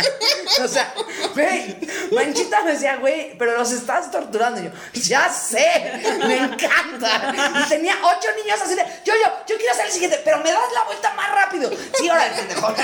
O 0.64 0.68
sea, 0.68 0.94
güey, 1.34 1.78
Manchita 2.12 2.62
me 2.64 2.74
decía, 2.74 2.98
güey, 2.98 3.38
pero 3.38 3.58
los 3.58 3.72
estás 3.72 4.12
torturando. 4.12 4.60
Y 4.60 4.64
yo, 4.66 4.72
ya 4.94 5.30
sé, 5.30 5.94
me 6.28 6.38
encanta. 6.38 7.34
Y 7.66 7.70
tenía 7.70 7.96
ocho 8.04 8.28
niños 8.44 8.60
así 8.62 8.76
de, 8.76 8.84
yo, 9.06 9.14
yo, 9.14 9.32
yo 9.48 9.56
quiero 9.58 9.72
hacer 9.72 9.86
el 9.86 9.92
siguiente, 9.92 10.20
pero 10.26 10.40
me 10.40 10.52
das 10.52 10.74
la 10.74 10.84
vuelta 10.84 11.14
más 11.14 11.32
rápido. 11.32 11.70
Sí, 11.98 12.10
órale, 12.10 12.36
pendejo. 12.36 12.76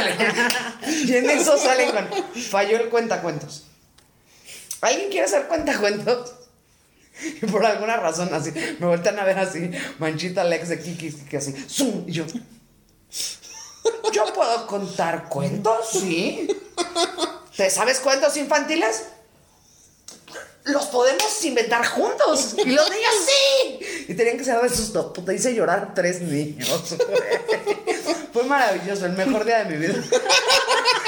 Y 0.87 1.15
en 1.15 1.29
eso 1.29 1.57
salen 1.57 1.91
con, 1.91 2.07
falló 2.49 2.77
el 2.77 2.89
cuentacuentos. 2.89 3.63
¿Alguien 4.81 5.09
quiere 5.09 5.25
hacer 5.25 5.47
cuentacuentos? 5.47 6.33
Y 7.41 7.45
por 7.51 7.65
alguna 7.65 7.97
razón 7.97 8.29
así, 8.33 8.51
me 8.79 8.85
voltean 8.85 9.17
a 9.19 9.23
ver 9.23 9.39
así, 9.39 9.71
Manchita 9.99 10.41
Alex 10.41 10.69
de 10.69 10.79
Kiki, 10.79 11.11
que 11.11 11.37
así, 11.37 11.53
zoom, 11.67 12.03
y 12.07 12.11
yo. 12.11 12.25
¿Yo 14.13 14.33
puedo 14.33 14.67
contar 14.67 15.29
cuentos? 15.29 15.89
Sí. 15.91 16.47
¿Te 17.55 17.69
sabes 17.69 17.99
cuentos 17.99 18.37
infantiles? 18.37 19.05
Los 20.65 20.87
podemos 20.87 21.45
inventar 21.45 21.85
juntos. 21.85 22.55
Y 22.57 22.69
los 22.71 22.89
niños 22.89 23.13
sí. 23.25 24.05
Y 24.09 24.13
tenían 24.13 24.37
que 24.37 24.43
ser 24.43 24.61
de 24.61 24.69
sus 24.69 24.91
dos. 24.91 25.13
Puta, 25.13 25.33
hice 25.33 25.55
llorar 25.55 25.93
tres 25.95 26.21
niños. 26.21 26.69
Fue 28.33 28.43
maravilloso, 28.43 29.05
el 29.05 29.13
mejor 29.13 29.45
día 29.45 29.63
de 29.63 29.77
mi 29.77 29.87
vida. 29.87 29.95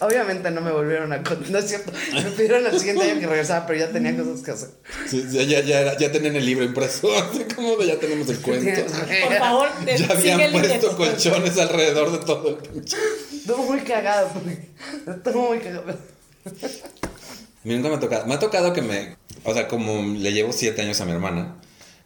Obviamente 0.00 0.50
no 0.50 0.60
me 0.60 0.70
volvieron 0.72 1.12
a 1.12 1.22
contar. 1.22 1.50
No 1.50 1.58
es 1.58 1.68
cierto. 1.68 1.90
Me 2.12 2.22
pidieron 2.32 2.66
el 2.66 2.78
siguiente 2.78 3.10
año 3.10 3.20
que 3.20 3.26
regresara, 3.26 3.66
pero 3.66 3.78
ya 3.78 3.90
tenía 3.90 4.16
cosas 4.16 4.42
que 4.42 4.50
hacer. 4.50 4.68
Sí, 5.08 5.24
ya, 5.30 5.60
ya, 5.60 5.96
ya, 5.96 6.12
tenían 6.12 6.36
el 6.36 6.44
libro 6.44 6.64
impreso, 6.64 7.08
de 7.78 7.86
ya 7.86 7.98
tenemos 7.98 8.28
el 8.28 8.38
cuento. 8.38 8.82
Por 8.84 9.34
favor, 9.38 9.68
Ya 9.86 10.06
habían 10.10 10.52
puesto 10.52 10.96
colchones 10.96 11.58
alrededor 11.58 12.12
de 12.12 12.18
todo 12.26 12.48
el 12.50 12.56
pinche. 12.56 12.96
Estuvo 13.34 13.62
muy 13.64 13.80
cagado. 13.80 14.28
porque- 14.34 14.68
Estuvo 15.10 15.48
muy 15.48 15.58
cagado. 15.60 15.84
A 15.92 17.68
mí 17.68 17.74
nunca 17.74 17.88
me 17.88 17.94
ha 17.96 18.00
tocado. 18.00 18.26
Me 18.26 18.34
ha 18.34 18.38
tocado 18.38 18.72
que 18.72 18.82
me. 18.82 19.16
O 19.44 19.54
sea, 19.54 19.66
como 19.68 20.02
le 20.14 20.32
llevo 20.32 20.52
7 20.52 20.80
años 20.82 21.00
a 21.00 21.04
mi 21.04 21.12
hermana, 21.12 21.56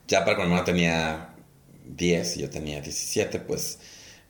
ya 0.06 0.24
para 0.24 0.36
cuando 0.36 0.54
mi 0.54 0.60
hermana 0.60 0.64
tenía 0.64 1.28
10 1.86 2.36
y 2.36 2.40
yo 2.40 2.50
tenía 2.50 2.80
17, 2.80 3.40
pues 3.40 3.78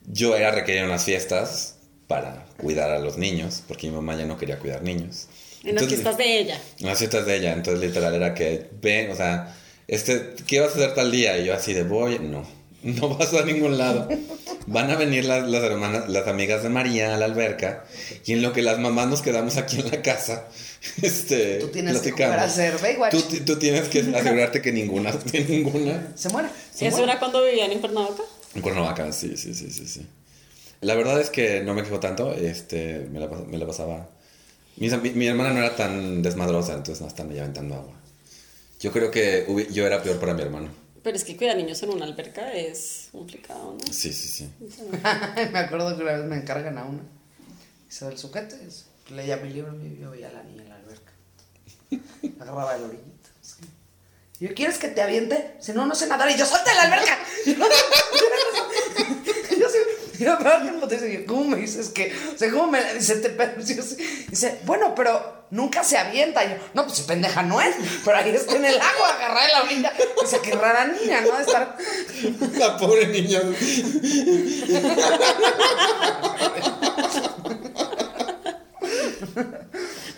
yo 0.07 0.35
era 0.37 0.51
requerido 0.51 0.85
en 0.85 0.91
las 0.91 1.05
fiestas 1.05 1.77
para 2.11 2.45
cuidar 2.57 2.91
a 2.91 2.99
los 2.99 3.17
niños, 3.19 3.63
porque 3.69 3.87
mi 3.89 3.95
mamá 3.95 4.17
ya 4.17 4.27
no 4.27 4.37
quería 4.37 4.59
cuidar 4.59 4.83
niños. 4.83 5.29
En 5.63 5.77
las 5.77 5.85
Entonces- 5.85 5.89
fiestas 5.91 6.17
de 6.19 6.39
ella. 6.41 6.61
en 6.81 6.87
las 6.89 6.99
fiestas 6.99 7.25
de 7.25 7.37
ella, 7.37 7.53
entonces 7.53 7.81
literal 7.87 8.13
era 8.17 8.35
que 8.35 8.67
ven, 8.83 9.11
o 9.13 9.15
sea, 9.15 9.55
este, 9.87 10.35
¿qué 10.45 10.59
vas 10.59 10.73
a 10.73 10.75
hacer 10.75 10.95
tal 10.95 11.13
día? 11.13 11.39
Y 11.39 11.45
yo 11.47 11.55
así 11.55 11.73
de 11.73 11.85
voy, 11.85 12.19
no, 12.19 12.45
no 12.83 13.09
vas 13.17 13.33
a 13.35 13.45
ningún 13.45 13.79
lado. 13.79 14.09
Van 14.67 14.91
a 14.91 14.97
venir 14.97 15.25
las, 15.25 15.49
las 15.49 15.63
hermanas, 15.63 16.09
las 16.09 16.27
amigas 16.27 16.65
de 16.65 16.69
María 16.69 17.15
a 17.15 17.17
la 17.17 17.27
alberca, 17.27 17.85
y 18.27 18.33
en 18.33 18.43
lo 18.43 18.53
que 18.53 18.63
las 18.63 18.81
mamás 18.81 19.07
nos 19.07 19.23
quedamos 19.23 19.57
aquí 19.57 19.79
en 19.79 19.89
la 19.93 20.03
casa, 20.03 20.49
este, 21.03 21.59
Tú 21.61 21.69
tienes 21.69 21.95
que 22.01 22.11
platicamos. 22.11 22.35
jugar 22.35 22.49
a 22.49 22.53
ser 22.53 22.79
Baywatch. 22.79 23.13
Tú, 23.13 23.23
tú 23.45 23.57
tienes 23.61 23.89
que 23.89 24.01
asegurarte 24.01 24.61
que 24.61 24.73
ninguna, 24.73 25.13
que 25.33 25.45
ninguna. 25.45 26.13
Se 26.17 26.29
muere. 26.31 26.49
se 26.75 26.89
¿Eso 26.89 26.97
muera. 26.99 27.13
era 27.13 27.21
cuando 27.21 27.45
vivían 27.45 27.71
en 27.71 27.79
Cuernavaca? 27.79 28.23
En 28.57 28.63
Cuernavaca, 28.63 29.13
sí, 29.13 29.37
sí, 29.37 29.55
sí, 29.55 29.71
sí, 29.71 29.87
sí. 29.87 30.07
La 30.81 30.95
verdad 30.95 31.21
es 31.21 31.29
que 31.31 31.63
no 31.63 31.75
me 31.75 31.83
quejo 31.83 32.01
tanto, 32.01 32.33
este, 32.35 33.07
me 33.11 33.21
la, 33.21 33.27
me 33.29 33.59
la 33.59 33.67
pasaba... 33.67 34.09
Mi, 34.77 35.27
hermana 35.27 35.53
no 35.53 35.59
era 35.59 35.77
tan 35.77 36.23
desmadrosa, 36.23 36.73
entonces 36.73 37.03
no 37.03 37.09
están 37.09 37.31
aventando 37.31 37.75
agua. 37.75 37.93
Yo 38.81 38.93
creo 38.93 39.11
que 39.11 39.47
hubi- 39.47 39.69
yo 39.71 39.87
era 39.87 40.03
peor 40.03 40.19
para 40.19 40.33
mi 40.33 40.41
hermano. 40.41 40.69
Pero 41.03 41.17
es 41.17 41.25
que 41.25 41.37
cuidar 41.37 41.57
niños 41.59 41.83
en 41.83 41.91
una 41.91 42.07
alberca 42.07 42.53
es 42.55 43.09
complicado, 43.13 43.77
¿no? 43.79 43.93
Sí, 43.93 44.11
sí, 44.13 44.29
sí. 44.29 44.51
me 45.53 45.59
acuerdo 45.59 45.97
que 45.97 46.03
una 46.03 46.13
vez 46.13 46.25
me 46.25 46.37
encargan 46.37 46.79
a 46.79 46.85
una. 46.85 47.03
Isabel 47.91 48.17
Sujete, 48.17 48.57
es- 48.67 48.87
leía 49.11 49.37
mi 49.37 49.51
libro 49.51 49.75
y 49.85 49.99
yo 50.01 50.11
veía 50.13 50.29
a 50.29 50.33
la 50.33 50.43
niña 50.45 50.63
en 50.63 50.69
la 50.71 50.77
alberca. 50.77 51.13
Agarraba 52.41 52.77
el 52.77 52.85
orillito. 52.85 53.29
así. 53.43 53.63
Y 54.39 54.49
yo, 54.49 54.55
¿quieres 54.55 54.79
que 54.79 54.89
te 54.89 55.03
aviente? 55.03 55.57
Si 55.61 55.73
no, 55.73 55.85
no 55.85 55.95
sé 55.95 56.07
nadar. 56.07 56.31
Y 56.31 56.39
yo, 56.39 56.47
¡suelta 56.47 56.73
la 56.73 56.83
alberca! 56.85 57.19
Y 60.21 60.25
pero 60.25 60.51
alguien 60.53 60.79
me 60.79 60.87
dice, 60.87 61.25
¿cómo 61.25 61.45
me 61.45 61.57
dices 61.57 61.89
que? 61.89 62.13
O 62.35 62.37
sea, 62.37 62.51
¿cómo 62.51 62.67
me 62.67 62.93
dice, 62.93 63.17
te, 63.17 63.63
sí- 63.63 64.27
dice, 64.29 64.59
bueno, 64.67 64.95
pero 64.95 65.47
nunca 65.51 65.83
se 65.83 65.97
avienta. 65.97 66.45
Y 66.45 66.51
yo, 66.51 66.57
no, 66.75 66.85
pues 66.85 67.01
pendeja 67.01 67.43
no 67.43 67.59
es. 67.59 67.75
Pero 68.05 68.19
ahí 68.19 68.29
está 68.29 68.55
en 68.57 68.67
el 68.67 68.75
agua, 68.79 69.15
agarré 69.15 69.51
la 69.51 69.63
orilla. 69.63 69.93
Dice, 70.21 70.39
qué 70.43 70.53
rara 70.53 70.89
niña, 70.89 71.23
¿no? 71.23 71.35
De 71.39 71.43
estar 71.43 71.75
La 72.59 72.77
pobre 72.77 73.07
niña. 73.07 73.41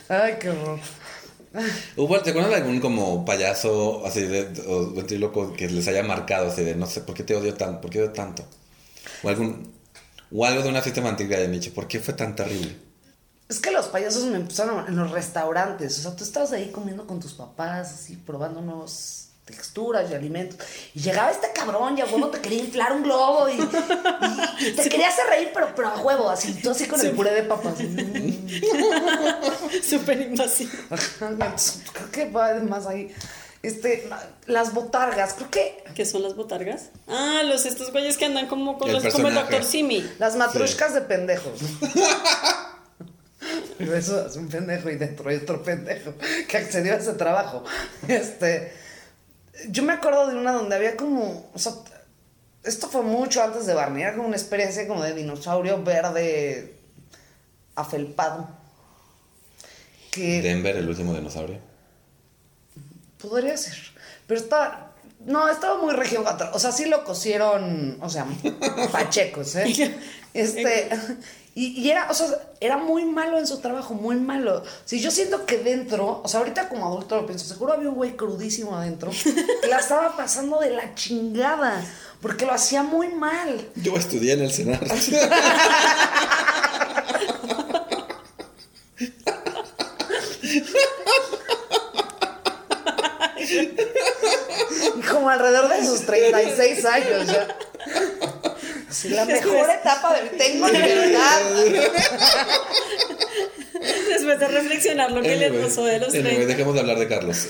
Ay, 0.08 0.34
qué 0.40 0.50
horror. 0.50 0.78
¿Hubo, 1.96 2.20
¿Te 2.20 2.30
acuerdas 2.30 2.50
de 2.52 2.56
algún 2.56 2.80
como 2.80 3.24
payaso 3.24 4.04
así 4.06 4.22
de, 4.22 4.48
o 4.66 4.90
ventríloco 4.92 5.52
que 5.52 5.68
les 5.68 5.86
haya 5.86 6.02
marcado 6.02 6.48
así 6.48 6.62
de 6.64 6.74
no 6.74 6.86
sé 6.86 7.02
por 7.02 7.14
qué 7.14 7.24
te 7.24 7.34
odio 7.36 7.54
tanto, 7.54 7.80
por 7.82 7.90
qué 7.90 8.00
odio 8.00 8.12
tanto? 8.12 8.44
O 9.22 9.28
algún 9.28 9.70
o 10.34 10.44
algo 10.46 10.62
de 10.62 10.68
una 10.68 10.82
fiesta 10.82 11.00
infantil 11.00 11.28
que 11.28 11.36
hayan 11.36 11.52
dicho, 11.52 11.72
¿por 11.74 11.88
qué 11.88 11.98
fue 12.00 12.14
tan 12.14 12.34
terrible? 12.36 12.76
Es 13.48 13.60
que 13.60 13.70
los 13.70 13.86
payasos 13.86 14.24
me 14.24 14.36
empezaron 14.36 14.86
en 14.88 14.96
los 14.96 15.10
restaurantes. 15.10 15.98
O 15.98 16.02
sea, 16.02 16.16
tú 16.16 16.24
estabas 16.24 16.52
ahí 16.52 16.70
comiendo 16.70 17.06
con 17.06 17.20
tus 17.20 17.34
papás, 17.34 17.92
así, 17.92 18.16
probando 18.16 18.62
nuevas 18.62 19.28
texturas 19.44 20.10
y 20.10 20.14
alimentos. 20.14 20.58
Y 20.94 21.00
llegaba 21.00 21.30
este 21.30 21.48
cabrón 21.52 21.98
y 21.98 22.00
a 22.00 22.06
huevo 22.06 22.28
te 22.28 22.40
quería 22.40 22.60
inflar 22.60 22.92
un 22.94 23.02
globo 23.02 23.48
y, 23.50 23.60
y- 23.60 24.68
y 24.68 24.72
te 24.72 24.88
quería 24.88 25.08
hacer 25.08 25.26
reír, 25.26 25.50
pero, 25.52 25.74
pero 25.74 25.88
a 25.88 26.00
huevo, 26.00 26.30
así, 26.30 26.54
tú 26.62 26.70
así 26.70 26.86
con 26.86 26.98
el 27.00 27.10
puré 27.10 27.32
de 27.34 27.42
papas. 27.42 27.74
Súper 29.82 30.20
invasivo. 30.22 30.70
creo 31.92 32.10
que 32.10 32.30
va 32.30 32.46
además 32.46 32.86
ahí. 32.86 33.14
Este, 33.62 34.08
las 34.46 34.74
botargas, 34.74 35.34
creo 35.34 35.50
que 35.50 35.84
¿Qué 35.94 36.04
son 36.04 36.22
las 36.22 36.34
botargas? 36.34 36.90
Ah, 37.06 37.42
los 37.44 37.66
estos 37.66 37.92
güeyes 37.92 38.16
que 38.16 38.24
andan 38.24 38.48
como, 38.48 38.78
con 38.78 38.88
El 38.88 38.94
los, 38.94 39.12
como 39.12 39.28
el 39.28 39.34
personaje. 39.34 39.52
doctor 39.52 39.70
Simi. 39.70 40.10
las 40.18 40.36
matrushkas 40.36 40.94
de 40.94 41.02
pendejos. 41.02 41.58
Pero 43.78 43.96
eso 43.96 44.26
es 44.26 44.36
un 44.36 44.48
pendejo 44.48 44.88
y 44.90 44.96
dentro 44.96 45.28
hay 45.28 45.36
otro 45.36 45.62
pendejo 45.62 46.14
que 46.48 46.56
accedió 46.56 46.94
a 46.94 46.96
ese 46.96 47.12
trabajo. 47.14 47.64
Este, 48.08 48.72
yo 49.68 49.82
me 49.82 49.92
acuerdo 49.92 50.28
de 50.28 50.36
una 50.36 50.52
donde 50.52 50.76
había 50.76 50.96
como, 50.96 51.50
o 51.52 51.58
sea, 51.58 51.72
esto 52.62 52.88
fue 52.88 53.02
mucho 53.02 53.42
antes 53.42 53.66
de 53.66 53.74
Barney, 53.74 54.02
era 54.02 54.14
como 54.14 54.28
una 54.28 54.36
experiencia 54.36 54.86
como 54.86 55.02
de 55.02 55.14
dinosaurio 55.14 55.82
verde 55.82 56.76
afelpado. 57.74 58.48
Que 60.10 60.40
Denver, 60.40 60.76
el 60.76 60.88
último 60.88 61.14
dinosaurio. 61.14 61.58
Podría 63.28 63.56
ser, 63.56 63.76
pero 64.26 64.40
estaba, 64.40 64.92
no, 65.24 65.48
estaba 65.48 65.78
muy 65.78 65.94
cuatro, 66.22 66.50
o 66.52 66.58
sea, 66.58 66.72
sí 66.72 66.86
lo 66.86 67.04
cosieron, 67.04 67.98
o 68.00 68.08
sea, 68.08 68.26
pachecos, 68.92 69.56
¿eh? 69.56 69.96
Este, 70.34 70.88
y, 71.54 71.80
y 71.80 71.90
era, 71.90 72.10
o 72.10 72.14
sea, 72.14 72.28
era 72.60 72.78
muy 72.78 73.04
malo 73.04 73.38
en 73.38 73.46
su 73.46 73.58
trabajo, 73.60 73.92
muy 73.92 74.16
malo. 74.16 74.62
Si 74.86 75.00
yo 75.00 75.10
siento 75.10 75.44
que 75.44 75.58
dentro, 75.58 76.22
o 76.24 76.28
sea, 76.28 76.40
ahorita 76.40 76.70
como 76.70 76.86
adulto 76.86 77.16
lo 77.16 77.26
pienso, 77.26 77.44
seguro 77.44 77.74
había 77.74 77.90
un 77.90 77.94
güey 77.94 78.16
crudísimo 78.16 78.74
adentro 78.74 79.10
que 79.60 79.68
la 79.68 79.78
estaba 79.78 80.16
pasando 80.16 80.58
de 80.60 80.70
la 80.70 80.94
chingada, 80.94 81.84
porque 82.22 82.46
lo 82.46 82.52
hacía 82.52 82.82
muy 82.82 83.08
mal. 83.08 83.68
Yo 83.76 83.94
estudié 83.96 84.32
en 84.32 84.42
el 84.42 84.52
Senado. 84.52 84.86
Y 94.96 95.00
como 95.02 95.30
sus 95.84 96.06
36 96.06 96.84
años 96.86 97.26
ya. 97.26 97.48
Sí, 98.90 99.08
la 99.08 99.24
mejor 99.24 99.70
etapa 99.70 100.14
de 100.14 100.28
tengo 100.30 100.68
libertad. 100.68 101.40
Después 104.08 104.38
de 104.38 104.48
reflexionar 104.48 105.10
lo 105.10 105.22
que 105.22 105.36
le 105.36 105.46
Anyway, 105.46 105.62
pasó 105.64 105.84
de 105.84 105.98
los 105.98 106.10
anyway, 106.14 106.34
30. 106.34 106.46
dejemos 106.46 106.74
de 106.74 106.80
hablar 106.80 106.98
de 106.98 107.08
Carlos. 107.08 107.46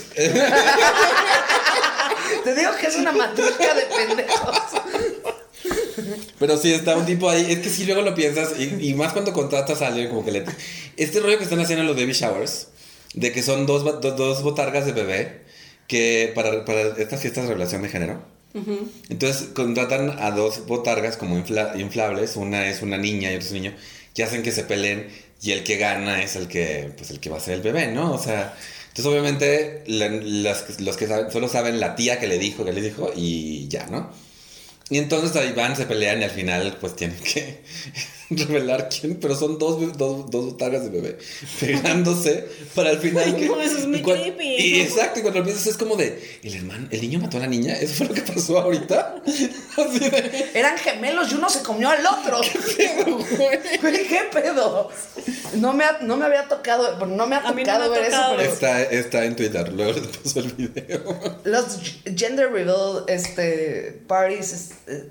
Te 2.43 2.55
digo 2.55 2.71
que 2.79 2.87
es 2.87 2.95
una 2.95 3.11
matrusca 3.11 3.73
de 3.75 3.81
pendejos. 3.83 4.57
Pero 6.39 6.57
sí, 6.57 6.73
está 6.73 6.95
un 6.97 7.05
tipo 7.05 7.29
ahí. 7.29 7.51
Es 7.51 7.59
que 7.59 7.69
si 7.69 7.85
luego 7.85 8.01
lo 8.01 8.15
piensas, 8.15 8.53
y, 8.57 8.89
y 8.89 8.93
más 8.95 9.13
cuando 9.13 9.31
contratas 9.33 9.81
a 9.81 9.87
alguien, 9.87 10.09
como 10.09 10.25
que 10.25 10.31
le. 10.31 10.43
Este 10.97 11.19
rollo 11.19 11.37
que 11.37 11.43
están 11.43 11.59
haciendo 11.59 11.81
en 11.81 11.87
los 11.87 11.95
baby 11.95 12.13
showers, 12.13 12.67
de 13.13 13.31
que 13.31 13.43
son 13.43 13.65
dos, 13.65 13.83
ba- 13.83 13.93
do- 13.93 14.11
dos 14.11 14.41
botargas 14.41 14.85
de 14.85 14.91
bebé, 14.93 15.42
que 15.87 16.31
para, 16.35 16.65
para 16.65 16.81
estas 16.97 17.21
fiestas 17.21 17.43
de 17.43 17.49
revelación 17.49 17.81
de 17.81 17.89
género. 17.89 18.21
Entonces 19.09 19.47
contratan 19.55 20.11
a 20.19 20.31
dos 20.31 20.65
botargas 20.67 21.17
como 21.17 21.37
infla- 21.37 21.75
inflables, 21.79 22.35
una 22.35 22.67
es 22.69 22.81
una 22.81 22.97
niña 22.97 23.31
y 23.31 23.35
otro 23.35 23.45
es 23.47 23.51
un 23.53 23.61
niño, 23.61 23.75
que 24.13 24.23
hacen 24.23 24.43
que 24.43 24.51
se 24.51 24.63
peleen 24.63 25.07
y 25.41 25.51
el 25.51 25.63
que 25.63 25.77
gana 25.77 26.21
es 26.21 26.35
el 26.35 26.47
que, 26.47 26.91
pues 26.97 27.09
el 27.09 27.19
que 27.19 27.29
va 27.29 27.37
a 27.37 27.41
ser 27.41 27.55
el 27.55 27.61
bebé, 27.61 27.87
¿no? 27.87 28.13
O 28.13 28.17
sea, 28.19 28.55
entonces 28.89 29.05
obviamente 29.07 29.83
la- 29.87 30.07
las- 30.09 30.79
los 30.79 30.97
que 30.97 31.07
saben, 31.07 31.31
solo 31.31 31.49
saben 31.49 31.79
la 31.79 31.95
tía 31.95 32.19
que 32.19 32.27
le 32.27 32.37
dijo, 32.37 32.63
que 32.63 32.73
le 32.73 32.81
dijo 32.81 33.11
y 33.15 33.67
ya, 33.69 33.87
¿no? 33.87 34.11
Y 34.89 34.97
entonces 34.97 35.35
ahí 35.35 35.53
van, 35.53 35.75
se 35.75 35.85
pelean 35.85 36.21
y 36.21 36.25
al 36.25 36.29
final 36.31 36.77
pues 36.79 36.95
tienen 36.95 37.17
que 37.19 37.61
revelar 38.29 38.89
quién, 38.89 39.15
pero 39.19 39.35
son 39.35 39.57
dos, 39.57 39.79
dos, 39.97 40.29
dos 40.29 40.45
botargas 40.45 40.83
de 40.83 40.89
bebé 40.89 41.17
pegándose 41.59 42.45
para 42.75 42.89
al 42.91 42.97
final 42.99 43.23
Ay, 43.27 43.33
que... 43.33 43.45
no, 43.47 43.59
eso 43.61 43.77
es 43.77 43.87
muy 43.87 44.01
creepy. 44.01 44.43
y 44.57 44.81
exacto, 44.81 45.19
y 45.19 45.21
cuando 45.21 45.39
lo 45.39 45.45
piensas 45.45 45.67
es 45.67 45.77
como 45.77 45.95
de, 45.95 46.39
el 46.43 46.55
hermano, 46.55 46.87
el 46.91 47.01
niño 47.01 47.19
mató 47.19 47.37
a 47.37 47.41
la 47.41 47.47
niña, 47.47 47.73
eso 47.75 47.93
fue 47.95 48.07
lo 48.07 48.13
que 48.13 48.21
pasó 48.21 48.59
ahorita. 48.59 49.15
Así 49.25 49.99
de, 49.99 50.51
Eran 50.53 50.77
gemelos 50.77 51.31
y 51.31 51.35
uno 51.35 51.49
se 51.49 51.61
comió 51.63 51.89
al 51.89 52.05
otro. 52.05 52.41
Güey, 53.81 54.07
¿Qué 54.07 54.21
pedo? 54.31 54.89
No 55.55 55.73
me, 55.73 55.85
ha- 55.85 55.99
no 56.01 56.17
me 56.17 56.25
había 56.25 56.47
tocado, 56.47 56.97
bueno, 56.97 57.15
no 57.15 57.27
me 57.27 57.35
ha 57.37 57.51
mí 57.51 57.63
no 57.63 57.73
tocado 57.73 57.91
me 57.91 57.97
ha 57.97 57.99
ver 58.01 58.11
tocado. 58.11 58.33
eso, 58.33 58.37
pero 58.37 58.53
está, 58.53 58.83
está 58.83 59.25
en 59.25 59.35
Twitter, 59.35 59.71
luego 59.73 59.93
les 59.93 60.17
paso 60.17 60.39
el 60.39 60.51
video. 60.53 61.39
los 61.45 61.65
gender 62.17 62.51
reveal 62.51 63.05
este, 63.07 64.01
parties. 64.07 64.69
Es- 64.87 64.93
eh, 64.93 65.09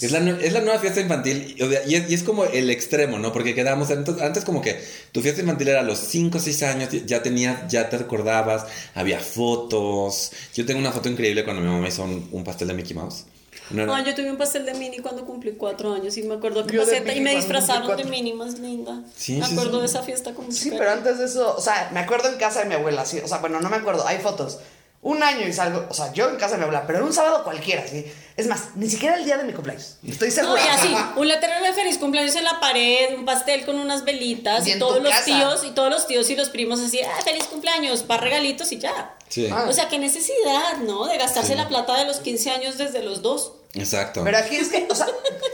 Es 0.00 0.12
la, 0.12 0.20
es 0.20 0.52
la 0.52 0.60
nueva 0.60 0.78
fiesta 0.78 1.00
infantil 1.00 1.56
y, 1.58 1.94
es, 1.94 2.08
y 2.08 2.14
es 2.14 2.22
como 2.22 2.44
el 2.44 2.70
extremo, 2.70 3.18
¿no? 3.18 3.32
Porque 3.32 3.52
quedamos, 3.56 3.90
antes, 3.90 4.20
antes 4.22 4.44
como 4.44 4.62
que 4.62 4.80
tu 5.10 5.20
fiesta 5.22 5.40
infantil 5.40 5.66
era 5.68 5.80
a 5.80 5.82
los 5.82 5.98
5 5.98 6.38
o 6.38 6.40
6 6.40 6.62
años, 6.62 6.88
ya 7.04 7.20
tenías, 7.20 7.66
ya 7.68 7.88
te 7.90 7.98
recordabas, 7.98 8.64
había 8.94 9.18
fotos. 9.18 10.30
Yo 10.54 10.64
tengo 10.66 10.78
una 10.78 10.92
foto 10.92 11.08
increíble 11.08 11.42
cuando 11.44 11.62
mi 11.62 11.68
mamá 11.68 11.88
hizo 11.88 12.04
un, 12.04 12.28
un 12.30 12.44
pastel 12.44 12.68
de 12.68 12.74
Mickey 12.74 12.94
Mouse. 12.94 13.24
No 13.70 13.82
era- 13.82 13.96
Ah, 13.96 14.04
yo 14.04 14.14
tuve 14.14 14.30
un 14.30 14.38
pastel 14.38 14.64
de 14.64 14.74
Minnie 14.74 15.00
cuando 15.02 15.24
cumplí 15.26 15.52
cuatro 15.58 15.92
años 15.92 16.16
y 16.16 16.22
me 16.22 16.34
acuerdo 16.34 16.64
que 16.64 16.78
pasé 16.78 17.02
y 17.16 17.20
me 17.20 17.34
disfrazaron 17.34 17.96
de. 17.96 18.04
Minnie 18.04 18.34
más 18.34 18.58
linda. 18.60 19.02
Sí, 19.16 19.34
me 19.40 19.46
sí, 19.46 19.52
acuerdo 19.54 19.74
sí. 19.74 19.80
de 19.80 19.86
esa 19.86 20.02
fiesta 20.04 20.32
con 20.32 20.52
Sí, 20.52 20.70
pero 20.78 20.92
antes 20.92 21.18
de 21.18 21.24
eso, 21.24 21.56
o 21.56 21.60
sea, 21.60 21.90
me 21.92 21.98
acuerdo 21.98 22.28
en 22.30 22.36
casa 22.38 22.60
de 22.60 22.66
mi 22.66 22.74
abuela, 22.76 23.04
sí, 23.04 23.18
o 23.18 23.26
sea, 23.26 23.38
bueno, 23.38 23.60
no 23.60 23.68
me 23.68 23.76
acuerdo, 23.76 24.06
hay 24.06 24.18
fotos. 24.18 24.58
Un 25.00 25.22
año 25.22 25.46
y 25.46 25.52
salgo, 25.52 25.86
o 25.88 25.94
sea, 25.94 26.12
yo 26.12 26.28
en 26.28 26.36
casa 26.36 26.52
de 26.54 26.58
mi 26.58 26.62
abuela, 26.64 26.84
pero 26.84 26.98
en 26.98 27.04
un 27.04 27.12
sábado 27.12 27.44
cualquiera, 27.44 27.86
sí. 27.86 28.04
Es 28.36 28.48
más, 28.48 28.74
ni 28.74 28.90
siquiera 28.90 29.14
el 29.16 29.24
día 29.24 29.36
de 29.38 29.44
mi 29.44 29.52
cumpleaños. 29.52 29.96
Estoy 30.06 30.28
No, 30.30 30.34
segura. 30.34 30.60
y 30.64 30.68
así, 30.68 30.94
un 31.16 31.28
letrero 31.28 31.62
de 31.64 31.72
feliz 31.72 31.98
cumpleaños 31.98 32.34
en 32.34 32.42
la 32.44 32.58
pared, 32.58 33.14
un 33.16 33.24
pastel 33.24 33.64
con 33.64 33.78
unas 33.78 34.04
velitas 34.04 34.66
Y 34.66 34.76
todos 34.78 35.00
los 35.00 35.12
casa. 35.12 35.24
tíos 35.24 35.64
y 35.64 35.70
todos 35.70 35.88
los 35.90 36.06
tíos 36.08 36.28
y 36.30 36.36
los 36.36 36.48
primos 36.48 36.80
así, 36.80 37.00
ah, 37.00 37.20
feliz 37.24 37.44
cumpleaños, 37.44 38.02
para 38.02 38.22
regalitos 38.22 38.72
y 38.72 38.78
ya. 38.78 39.14
Sí, 39.28 39.48
Ah. 39.52 39.66
O 39.68 39.72
sea, 39.72 39.88
qué 39.88 39.98
necesidad, 40.00 40.78
¿no? 40.78 41.06
De 41.06 41.16
gastarse 41.16 41.50
Sí. 41.52 41.54
la 41.54 41.68
plata 41.68 41.96
de 41.96 42.04
los 42.04 42.18
15 42.18 42.50
años 42.50 42.76
desde 42.76 43.02
los 43.02 43.22
dos. 43.22 43.52
exacto. 43.74 44.22
Pero 44.24 44.38
aquí 44.38 44.56
es 44.56 44.68
que, 44.68 44.88
o 44.90 44.94
sea, 44.96 45.06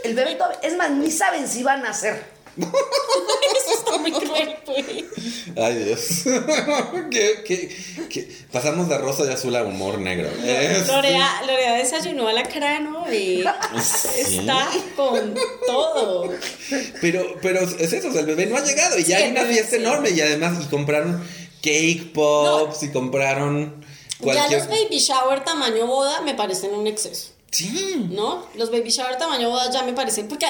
el 0.03 0.15
bebé 0.15 0.35
todavía, 0.35 0.57
es 0.63 0.75
más, 0.75 0.89
ni 0.89 1.11
saben 1.11 1.47
si 1.47 1.61
van 1.61 1.81
a 1.81 1.89
nacer. 1.89 2.33
Eso 2.57 3.79
está 3.79 3.97
muy 3.97 4.11
cruel, 4.11 4.55
güey. 4.65 5.05
Ay, 5.57 5.75
Dios. 5.83 6.23
¿Qué, 7.11 7.43
qué, 7.45 7.75
qué? 8.09 8.29
Pasamos 8.51 8.89
de 8.89 8.97
rosa 8.97 9.23
y 9.25 9.29
azul 9.33 9.55
a 9.55 9.63
humor 9.63 9.99
negro. 9.99 10.29
Es- 10.43 10.87
Lorea, 10.87 11.41
Lorea 11.47 11.73
desayunó 11.75 12.27
alacrano 12.27 13.05
y 13.11 13.43
Sí. 13.81 14.37
está 14.39 14.67
con 14.95 15.35
todo. 15.65 16.29
Pero, 17.01 17.23
pero 17.41 17.61
es 17.61 17.93
eso, 17.93 18.09
o 18.09 18.11
sea, 18.11 18.21
el 18.21 18.27
bebé 18.27 18.45
no 18.47 18.57
ha 18.57 18.63
llegado 18.63 18.97
y 18.97 19.03
ya 19.03 19.17
Sí, 19.17 19.23
hay 19.23 19.31
una 19.31 19.45
fiesta 19.45 19.75
sí. 19.75 19.81
enorme 19.81 20.09
y 20.11 20.21
además 20.21 20.57
y 20.63 20.67
compraron 20.67 21.23
cake 21.61 22.11
pops 22.13 22.83
y 22.83 22.91
compraron 22.91 23.81
Ya 24.19 24.23
cualquier... 24.23 24.59
los 24.59 24.67
baby 24.69 24.97
shower 24.99 25.43
tamaño 25.43 25.87
boda 25.87 26.21
me 26.21 26.33
parecen 26.35 26.73
un 26.73 26.87
exceso. 26.87 27.29
Sí. 27.51 28.07
¿no? 28.11 28.45
Los 28.55 28.69
baby 28.71 28.89
shower 28.89 29.17
tamaño 29.17 29.49
boda 29.49 29.71
ya 29.71 29.83
me 29.83 29.93
parecen, 29.93 30.27
porque 30.27 30.45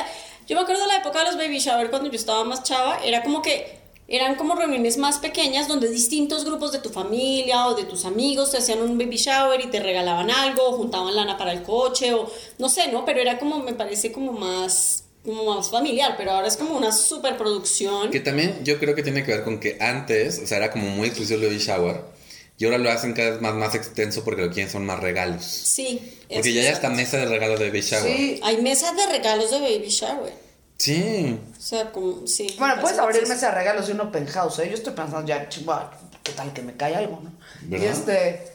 yo 0.48 0.56
me 0.56 0.62
acuerdo 0.62 0.82
de 0.82 0.88
la 0.88 0.98
época 0.98 1.20
de 1.20 1.26
los 1.26 1.38
baby 1.38 1.60
shower 1.60 1.90
cuando 1.90 2.10
yo 2.10 2.16
estaba 2.16 2.44
más 2.44 2.64
chava, 2.64 3.00
era 3.04 3.24
como 3.24 3.42
que 3.42 3.86
eran 4.08 4.36
como 4.36 4.56
reuniones 4.56 4.98
más 4.98 5.18
pequeñas 5.18 5.68
donde 5.68 5.90
distintos 5.90 6.46
grupos 6.46 6.72
de 6.72 6.80
tu 6.80 6.90
familia 6.90 7.68
o 7.68 7.74
de 7.74 7.86
tus 7.86 8.06
amigos 8.06 8.52
te 8.52 8.58
hacían 8.58 8.82
un 8.82 8.98
baby 8.98 9.18
shower 9.18 9.60
y 9.62 9.68
te 9.68 9.80
regalaban 9.80 10.30
algo, 10.30 10.70
o 10.70 10.74
juntaban 10.74 11.16
lana 11.16 11.38
para 11.38 11.52
el 11.54 11.64
coche 11.64 12.14
o 12.14 12.32
no 12.60 12.70
sé, 12.70 12.92
¿no? 12.92 13.04
Pero 13.04 13.20
era 13.20 13.40
como, 13.40 13.60
me 13.60 13.74
parece 13.74 14.12
como 14.12 14.32
más, 14.32 15.06
como 15.24 15.56
más 15.56 15.72
familiar, 15.72 16.14
pero 16.18 16.32
ahora 16.32 16.48
es 16.48 16.56
como 16.56 16.78
una 16.78 16.92
superproducción. 16.92 18.12
Que 18.12 18.20
también 18.20 18.64
yo 18.64 18.78
creo 18.78 18.94
que 18.94 19.02
tiene 19.02 19.24
que 19.24 19.32
ver 19.32 19.44
con 19.44 19.60
que 19.60 19.78
antes, 19.80 20.40
o 20.44 20.46
sea, 20.46 20.58
era 20.58 20.72
como 20.72 20.88
muy 20.90 21.08
exclusivo 21.08 21.42
el 21.42 21.48
baby 21.48 21.60
shower 21.60 22.15
y 22.58 22.66
ahora 22.66 22.78
lo 22.78 22.90
hacen 22.92 23.14
cada 23.14 23.32
vez 23.32 23.42
más, 23.42 23.54
más 23.56 23.76
extenso 23.76 24.24
porque 24.24 24.42
lo 24.44 24.48
que 24.50 24.54
quieren 24.56 24.72
son 24.72 24.86
más 24.86 25.00
regalos. 25.00 25.44
Sí. 25.44 26.20
Porque 26.34 26.54
ya 26.54 26.62
hay 26.62 26.68
hasta 26.68 26.90
mesa 26.90 27.18
de 27.18 27.26
regalos 27.26 27.60
de 27.60 27.68
baby 27.68 27.82
shower. 27.82 28.16
Sí. 28.16 28.40
Hay 28.44 28.62
mesas 28.62 28.96
de 28.96 29.06
regalos 29.08 29.52
de 29.52 29.60
baby 29.60 29.88
shower. 29.90 30.34
Sí. 30.78 31.40
O 31.58 31.62
sea, 31.62 31.92
como, 31.92 32.28
sí. 32.28 32.56
Bueno, 32.60 32.82
puedes 32.82 32.98
abrir 33.00 33.28
mesa 33.28 33.50
de 33.50 33.56
regalos 33.56 33.88
de 33.88 33.94
un 33.94 34.02
open 34.02 34.26
house, 34.28 34.60
¿eh? 34.60 34.68
Yo 34.70 34.76
estoy 34.76 34.94
pensando 34.94 35.26
ya, 35.28 35.48
¿qué 35.50 36.32
tal 36.34 36.54
que 36.54 36.62
me 36.62 36.76
cae 36.76 36.96
algo, 36.96 37.20
no? 37.24 37.32
¿Verdad? 37.64 37.86
Y 37.86 37.90
este... 37.90 38.52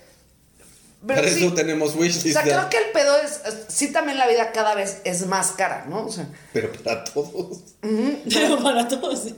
Pero 1.07 1.23
Para 1.23 1.33
sí, 1.33 1.47
eso 1.47 1.55
tenemos 1.55 1.95
o 1.95 1.99
wishlist. 1.99 2.35
sea, 2.35 2.43
creo 2.43 2.69
que 2.69 2.77
el 2.77 2.91
pedo 2.93 3.17
es, 3.23 3.41
es- 3.47 3.75
sí 3.75 3.91
también 3.91 4.19
la 4.19 4.29
vida 4.29 4.53
cada 4.53 4.75
vez 4.75 4.99
es 5.05 5.25
más 5.27 5.53
cara, 5.53 5.87
¿no? 5.89 6.05
O 6.05 6.13
sea, 6.13 6.29
Pero 6.53 6.71
para 6.73 7.05
todos. 7.05 7.59
Pero 8.31 8.63
para 8.63 8.87
todos. 8.87 9.29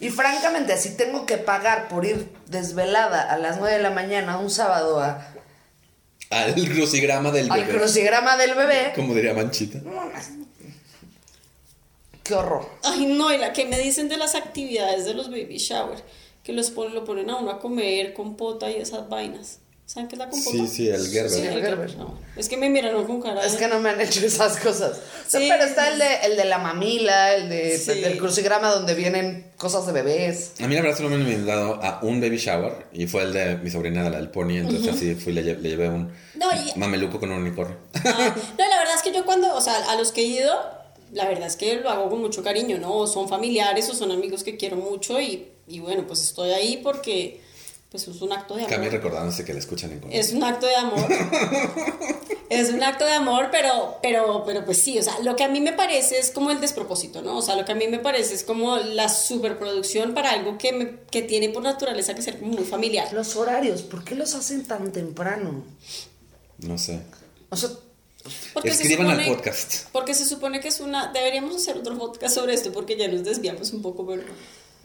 Y 0.00 0.10
francamente, 0.10 0.76
si 0.78 0.96
tengo 0.96 1.26
que 1.26 1.38
pagar 1.38 1.88
por 1.88 2.04
ir 2.04 2.28
desvelada 2.46 3.22
a 3.22 3.36
las 3.38 3.58
9 3.58 3.76
de 3.76 3.82
la 3.82 3.90
mañana 3.90 4.38
un 4.38 4.50
sábado 4.50 5.00
a, 5.00 5.26
Al 6.30 6.54
crucigrama 6.54 7.30
del 7.30 7.50
al 7.50 7.60
bebé. 7.64 7.78
crucigrama 7.78 8.36
del 8.36 8.54
bebé, 8.54 8.92
Como 8.96 9.14
diría 9.14 9.34
Manchita. 9.34 9.80
qué 12.22 12.34
horror. 12.34 12.68
Ay, 12.84 13.06
no, 13.06 13.32
y 13.32 13.38
la 13.38 13.52
que 13.52 13.64
me 13.66 13.78
dicen 13.78 14.08
de 14.08 14.16
las 14.16 14.34
actividades 14.34 15.04
de 15.04 15.14
los 15.14 15.30
baby 15.30 15.58
shower, 15.58 16.02
que 16.44 16.52
los 16.52 16.70
ponen, 16.70 16.94
lo 16.94 17.04
ponen 17.04 17.30
a 17.30 17.36
uno 17.36 17.50
a 17.50 17.58
comer 17.60 18.12
compota 18.14 18.70
y 18.70 18.76
esas 18.76 19.08
vainas. 19.08 19.58
¿Saben 19.84 20.08
qué 20.08 20.14
es 20.14 20.18
la 20.20 20.28
compota? 20.30 20.50
Sí, 20.56 20.66
sí, 20.68 20.88
el 20.88 21.06
Gerber. 21.08 21.30
Sí, 21.30 21.46
el 21.46 21.60
Gerber. 21.60 21.96
No. 21.96 22.18
Es 22.36 22.48
que 22.48 22.56
me 22.56 22.70
miraron 22.70 23.04
con 23.04 23.20
cara 23.20 23.42
de... 23.42 23.46
Es 23.46 23.56
que 23.56 23.68
no 23.68 23.78
me 23.78 23.90
han 23.90 24.00
hecho 24.00 24.24
esas 24.24 24.56
cosas. 24.56 24.98
Sí. 25.26 25.46
pero 25.50 25.64
está 25.64 25.88
el 25.92 25.98
de, 25.98 26.14
el 26.24 26.36
de 26.36 26.44
la 26.46 26.56
mamila, 26.58 27.34
el 27.34 27.48
de, 27.50 27.76
Sí. 27.76 28.00
del 28.00 28.16
crucigrama 28.16 28.70
donde 28.70 28.94
vienen 28.94 29.50
cosas 29.58 29.84
de 29.86 29.92
bebés. 29.92 30.52
A 30.62 30.66
mí 30.66 30.74
la 30.74 30.80
verdad 30.82 30.96
solo 30.96 31.10
me 31.10 31.16
han 31.16 31.22
invitado 31.30 31.74
a 31.82 32.00
un 32.02 32.20
baby 32.22 32.38
shower 32.38 32.86
y 32.92 33.06
fue 33.06 33.22
el 33.22 33.32
de 33.34 33.56
mi 33.58 33.70
sobrina, 33.70 34.08
la 34.08 34.16
del 34.16 34.30
pony, 34.30 34.56
entonces 34.58 34.94
así 34.94 35.14
fui, 35.14 35.32
le, 35.34 35.42
lle- 35.42 35.58
le 35.58 35.68
llevé 35.68 35.88
un 35.90 36.10
No, 36.36 36.46
y- 36.52 36.78
mameluco 36.78 37.20
con 37.20 37.30
un 37.30 37.42
unicornio. 37.42 37.76
Ah, 38.04 38.34
no, 38.58 38.68
la 38.68 38.78
verdad 38.78 38.94
es 38.96 39.02
que 39.02 39.12
yo 39.12 39.26
cuando, 39.26 39.54
o 39.54 39.60
sea, 39.60 39.90
a 39.90 39.96
los 39.96 40.10
que 40.12 40.22
he 40.22 40.26
ido, 40.26 40.52
la 41.12 41.28
verdad 41.28 41.46
es 41.48 41.56
que 41.56 41.74
lo 41.76 41.90
hago 41.90 42.08
con 42.08 42.20
mucho 42.20 42.42
cariño, 42.42 42.78
¿no? 42.78 42.94
O 42.94 43.06
son 43.06 43.28
familiares 43.28 43.90
o 43.90 43.94
son 43.94 44.10
amigos 44.10 44.42
que 44.42 44.56
quiero 44.56 44.76
mucho 44.76 45.20
y, 45.20 45.48
y 45.68 45.80
bueno, 45.80 46.06
pues 46.06 46.22
estoy 46.22 46.50
ahí 46.52 46.80
porque 46.82 47.40
pues 47.92 48.08
es 48.08 48.20
un 48.22 48.32
acto 48.32 48.54
de 48.56 48.62
amor. 48.62 48.74
Cami 48.74 48.88
recordándose 48.88 49.44
que 49.44 49.52
la 49.52 49.58
escuchan 49.60 49.92
en 49.92 49.98
Colombia. 50.00 50.18
Es 50.20 50.32
un 50.32 50.42
acto 50.42 50.66
de 50.66 50.74
amor. 50.74 51.06
es 52.48 52.70
un 52.70 52.82
acto 52.82 53.04
de 53.04 53.12
amor, 53.12 53.48
pero, 53.52 53.98
pero, 54.02 54.42
pero 54.44 54.64
pues 54.64 54.78
sí, 54.82 54.98
o 54.98 55.02
sea, 55.02 55.18
lo 55.20 55.36
que 55.36 55.44
a 55.44 55.48
mí 55.48 55.60
me 55.60 55.72
parece 55.72 56.18
es 56.18 56.30
como 56.30 56.50
el 56.50 56.60
despropósito, 56.60 57.22
¿no? 57.22 57.36
O 57.38 57.42
sea, 57.42 57.54
lo 57.54 57.64
que 57.64 57.72
a 57.72 57.74
mí 57.74 57.86
me 57.88 57.98
parece 57.98 58.34
es 58.34 58.44
como 58.44 58.76
la 58.78 59.08
superproducción 59.08 60.14
para 60.14 60.30
algo 60.32 60.58
que, 60.58 60.72
me- 60.72 60.96
que 61.10 61.22
tiene 61.22 61.50
por 61.50 61.62
naturaleza 61.62 62.14
que 62.14 62.22
ser 62.22 62.38
como 62.38 62.52
muy 62.52 62.64
familiar. 62.64 63.12
Los 63.12 63.36
horarios, 63.36 63.82
¿por 63.82 64.04
qué 64.04 64.14
los 64.14 64.34
hacen 64.34 64.64
tan 64.64 64.90
temprano? 64.92 65.62
No 66.58 66.78
sé. 66.78 67.00
O 67.50 67.56
sea, 67.56 67.68
Porque 68.54 68.72
se 68.72 68.82
Escriban 68.84 69.10
al 69.10 69.18
supone- 69.20 69.34
podcast. 69.36 69.72
Porque 69.92 70.14
se 70.14 70.24
supone 70.24 70.60
que 70.60 70.68
es 70.68 70.80
una... 70.80 71.12
Deberíamos 71.12 71.56
hacer 71.56 71.76
otro 71.76 71.98
podcast 71.98 72.34
sobre 72.34 72.54
esto 72.54 72.72
porque 72.72 72.96
ya 72.96 73.08
nos 73.08 73.24
desviamos 73.24 73.70
un 73.72 73.82
poco, 73.82 74.06
pero... 74.06 74.22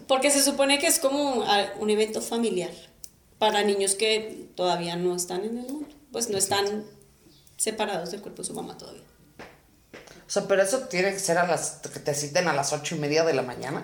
Porque 0.07 0.31
se 0.31 0.41
supone 0.41 0.79
que 0.79 0.87
es 0.87 0.99
como 0.99 1.45
un 1.79 1.89
evento 1.89 2.21
familiar 2.21 2.71
para 3.39 3.63
niños 3.63 3.95
que 3.95 4.49
todavía 4.55 4.95
no 4.95 5.15
están 5.15 5.43
en 5.43 5.57
el 5.57 5.67
mundo. 5.67 5.87
Pues 6.11 6.29
no 6.29 6.37
están 6.37 6.85
separados 7.57 8.11
del 8.11 8.21
cuerpo 8.21 8.41
de 8.41 8.47
su 8.47 8.53
mamá 8.53 8.77
todavía. 8.77 9.03
o 9.41 10.29
sea, 10.29 10.47
pero 10.47 10.61
eso 10.61 10.79
tiene 10.81 11.11
que 11.11 11.19
ser 11.19 11.37
a 11.37 11.47
las 11.47 11.79
que 11.93 11.99
te 11.99 12.13
citen 12.13 12.47
a 12.47 12.53
las 12.53 12.73
ocho 12.73 12.95
y 12.95 12.99
media 12.99 13.23
de 13.23 13.33
la 13.33 13.41
mañana. 13.41 13.83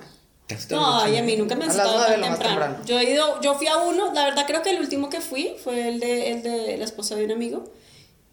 No, 0.69 1.07
y 1.07 1.17
a 1.17 1.23
mí 1.23 1.35
nunca 1.37 1.55
me 1.55 1.65
han 1.65 1.71
citado 1.71 1.97
tan 1.99 2.19
lo 2.19 2.27
más 2.27 2.39
temprano. 2.39 2.75
temprano. 2.75 2.85
Yo 2.85 2.99
he 2.99 3.11
ido, 3.11 3.41
yo 3.41 3.55
fui 3.55 3.67
a 3.67 3.77
uno, 3.77 4.13
la 4.13 4.25
verdad 4.25 4.45
creo 4.45 4.61
que 4.61 4.71
el 4.71 4.79
último 4.79 5.09
que 5.09 5.21
fui 5.21 5.55
fue 5.63 5.87
el 5.87 5.99
de, 5.99 6.31
el 6.31 6.43
de 6.43 6.77
la 6.77 6.85
esposa 6.85 7.15
de 7.15 7.25
un 7.25 7.31
amigo. 7.31 7.63